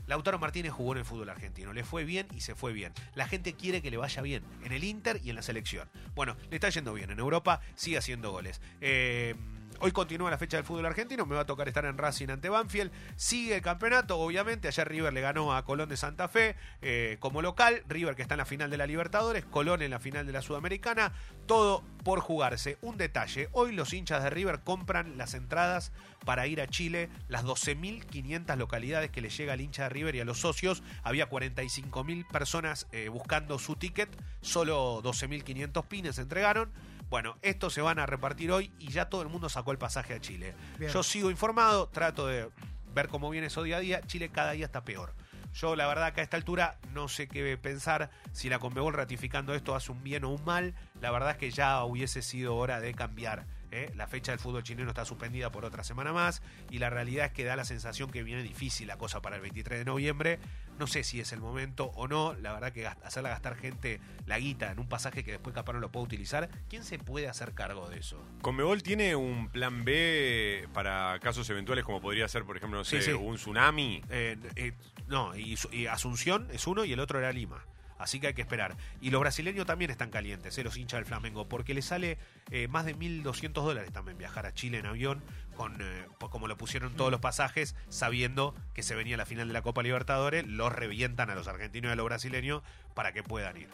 Lautaro 0.06 0.38
Martínez 0.38 0.72
jugó 0.72 0.92
en 0.92 0.98
el 0.98 1.04
fútbol 1.04 1.28
argentino. 1.28 1.72
Le 1.72 1.82
fue 1.82 2.04
bien 2.04 2.28
y 2.32 2.40
se 2.42 2.54
fue 2.54 2.72
bien. 2.72 2.92
La 3.16 3.26
gente 3.26 3.54
quiere 3.54 3.82
que 3.82 3.90
le 3.90 3.96
vaya 3.96 4.22
bien 4.22 4.44
en 4.62 4.70
el 4.70 4.84
Inter 4.84 5.20
y 5.24 5.30
en 5.30 5.36
la 5.36 5.42
selección. 5.42 5.88
Bueno, 6.14 6.36
le 6.50 6.56
está 6.56 6.68
yendo 6.68 6.94
bien. 6.94 7.10
En 7.10 7.18
Europa 7.18 7.60
sigue 7.74 7.98
haciendo 7.98 8.30
goles. 8.30 8.60
Eh, 8.80 9.34
Hoy 9.82 9.92
continúa 9.92 10.30
la 10.30 10.36
fecha 10.36 10.58
del 10.58 10.66
fútbol 10.66 10.84
argentino, 10.84 11.24
me 11.24 11.34
va 11.34 11.40
a 11.40 11.46
tocar 11.46 11.66
estar 11.66 11.86
en 11.86 11.96
Racing 11.96 12.28
ante 12.28 12.50
Banfield. 12.50 12.92
Sigue 13.16 13.56
el 13.56 13.62
campeonato, 13.62 14.18
obviamente. 14.18 14.68
Ayer 14.68 14.86
River 14.86 15.10
le 15.10 15.22
ganó 15.22 15.56
a 15.56 15.64
Colón 15.64 15.88
de 15.88 15.96
Santa 15.96 16.28
Fe 16.28 16.54
eh, 16.82 17.16
como 17.18 17.40
local. 17.40 17.82
River 17.88 18.14
que 18.14 18.20
está 18.20 18.34
en 18.34 18.38
la 18.38 18.44
final 18.44 18.68
de 18.68 18.76
la 18.76 18.86
Libertadores, 18.86 19.46
Colón 19.46 19.80
en 19.80 19.90
la 19.90 19.98
final 19.98 20.26
de 20.26 20.32
la 20.34 20.42
Sudamericana. 20.42 21.12
Todo 21.46 21.82
por 22.04 22.20
jugarse. 22.20 22.76
Un 22.82 22.98
detalle, 22.98 23.48
hoy 23.52 23.72
los 23.72 23.94
hinchas 23.94 24.22
de 24.22 24.28
River 24.28 24.60
compran 24.60 25.16
las 25.16 25.32
entradas 25.32 25.92
para 26.26 26.46
ir 26.46 26.60
a 26.60 26.66
Chile, 26.66 27.08
las 27.28 27.46
12.500 27.46 28.56
localidades 28.56 29.10
que 29.10 29.22
le 29.22 29.30
llega 29.30 29.54
al 29.54 29.62
hincha 29.62 29.84
de 29.84 29.88
River 29.88 30.14
y 30.14 30.20
a 30.20 30.26
los 30.26 30.40
socios. 30.40 30.82
Había 31.02 31.30
45.000 31.30 32.28
personas 32.28 32.86
eh, 32.92 33.08
buscando 33.08 33.58
su 33.58 33.76
ticket, 33.76 34.10
solo 34.42 35.02
12.500 35.02 35.86
pines 35.86 36.18
entregaron. 36.18 36.70
Bueno, 37.10 37.36
estos 37.42 37.74
se 37.74 37.82
van 37.82 37.98
a 37.98 38.06
repartir 38.06 38.52
hoy 38.52 38.72
y 38.78 38.92
ya 38.92 39.08
todo 39.08 39.22
el 39.22 39.28
mundo 39.28 39.48
sacó 39.48 39.72
el 39.72 39.78
pasaje 39.78 40.14
a 40.14 40.20
Chile. 40.20 40.54
Bien. 40.78 40.92
Yo 40.92 41.02
sigo 41.02 41.28
informado, 41.28 41.88
trato 41.88 42.28
de 42.28 42.48
ver 42.94 43.08
cómo 43.08 43.28
viene 43.30 43.48
eso 43.48 43.64
día 43.64 43.78
a 43.78 43.80
día. 43.80 44.00
Chile 44.02 44.30
cada 44.30 44.52
día 44.52 44.66
está 44.66 44.84
peor. 44.84 45.12
Yo, 45.52 45.74
la 45.74 45.88
verdad, 45.88 46.12
que 46.12 46.20
a 46.20 46.24
esta 46.24 46.36
altura 46.36 46.78
no 46.92 47.08
sé 47.08 47.26
qué 47.26 47.58
pensar. 47.58 48.10
Si 48.32 48.48
la 48.48 48.60
Conmebol 48.60 48.94
ratificando 48.94 49.54
esto 49.54 49.74
hace 49.74 49.90
un 49.90 50.04
bien 50.04 50.24
o 50.24 50.30
un 50.30 50.44
mal, 50.44 50.74
la 51.00 51.10
verdad 51.10 51.32
es 51.32 51.36
que 51.38 51.50
ya 51.50 51.82
hubiese 51.82 52.22
sido 52.22 52.54
hora 52.54 52.80
de 52.80 52.94
cambiar. 52.94 53.46
¿Eh? 53.70 53.90
La 53.96 54.06
fecha 54.06 54.32
del 54.32 54.38
fútbol 54.38 54.62
chileno 54.62 54.90
está 54.90 55.04
suspendida 55.04 55.50
por 55.50 55.64
otra 55.64 55.84
semana 55.84 56.12
más 56.12 56.42
y 56.70 56.78
la 56.78 56.90
realidad 56.90 57.26
es 57.26 57.32
que 57.32 57.44
da 57.44 57.56
la 57.56 57.64
sensación 57.64 58.10
que 58.10 58.22
viene 58.22 58.42
difícil 58.42 58.88
la 58.88 58.96
cosa 58.96 59.20
para 59.22 59.36
el 59.36 59.42
23 59.42 59.80
de 59.80 59.84
noviembre. 59.84 60.38
No 60.78 60.86
sé 60.86 61.04
si 61.04 61.20
es 61.20 61.32
el 61.32 61.40
momento 61.40 61.92
o 61.94 62.08
no. 62.08 62.34
La 62.34 62.52
verdad 62.52 62.72
que 62.72 62.86
hacerla 62.86 63.28
gastar 63.28 63.56
gente 63.56 64.00
la 64.26 64.38
guita 64.38 64.72
en 64.72 64.78
un 64.78 64.88
pasaje 64.88 65.22
que 65.22 65.32
después 65.32 65.54
capaz 65.54 65.74
no 65.74 65.80
lo 65.80 65.90
puede 65.90 66.06
utilizar. 66.06 66.48
¿Quién 66.68 66.84
se 66.84 66.98
puede 66.98 67.28
hacer 67.28 67.52
cargo 67.52 67.88
de 67.90 67.98
eso? 67.98 68.22
¿Conmebol 68.40 68.82
tiene 68.82 69.14
un 69.14 69.48
plan 69.50 69.84
B 69.84 70.68
para 70.72 71.18
casos 71.20 71.48
eventuales 71.50 71.84
como 71.84 72.00
podría 72.00 72.26
ser, 72.28 72.44
por 72.44 72.56
ejemplo, 72.56 72.78
no 72.78 72.84
sé, 72.84 73.02
sí. 73.02 73.12
un 73.12 73.36
tsunami? 73.36 74.02
Eh, 74.08 74.38
eh, 74.56 74.72
no, 75.08 75.36
y 75.36 75.86
Asunción 75.86 76.48
es 76.52 76.66
uno 76.66 76.84
y 76.84 76.92
el 76.92 77.00
otro 77.00 77.18
era 77.18 77.32
Lima. 77.32 77.64
Así 78.00 78.18
que 78.18 78.28
hay 78.28 78.34
que 78.34 78.40
esperar. 78.40 78.76
Y 79.00 79.10
los 79.10 79.20
brasileños 79.20 79.66
también 79.66 79.90
están 79.90 80.10
calientes, 80.10 80.56
eh, 80.56 80.64
los 80.64 80.76
hinchas 80.76 80.98
del 80.98 81.04
Flamengo, 81.04 81.48
porque 81.48 81.74
les 81.74 81.84
sale 81.84 82.18
eh, 82.50 82.66
más 82.66 82.86
de 82.86 82.96
1.200 82.96 83.52
dólares 83.52 83.92
también 83.92 84.16
viajar 84.16 84.46
a 84.46 84.54
Chile 84.54 84.78
en 84.78 84.86
avión, 84.86 85.22
con 85.54 85.76
eh, 85.80 86.06
pues 86.18 86.32
como 86.32 86.48
lo 86.48 86.56
pusieron 86.56 86.96
todos 86.96 87.10
los 87.10 87.20
pasajes, 87.20 87.76
sabiendo 87.88 88.54
que 88.72 88.82
se 88.82 88.94
venía 88.94 89.16
la 89.16 89.26
final 89.26 89.48
de 89.48 89.52
la 89.52 89.62
Copa 89.62 89.82
Libertadores, 89.82 90.46
los 90.46 90.72
revientan 90.72 91.30
a 91.30 91.34
los 91.34 91.46
argentinos 91.46 91.90
y 91.90 91.92
a 91.92 91.96
los 91.96 92.06
brasileños 92.06 92.62
para 92.94 93.12
que 93.12 93.22
puedan 93.22 93.56
ir. 93.56 93.70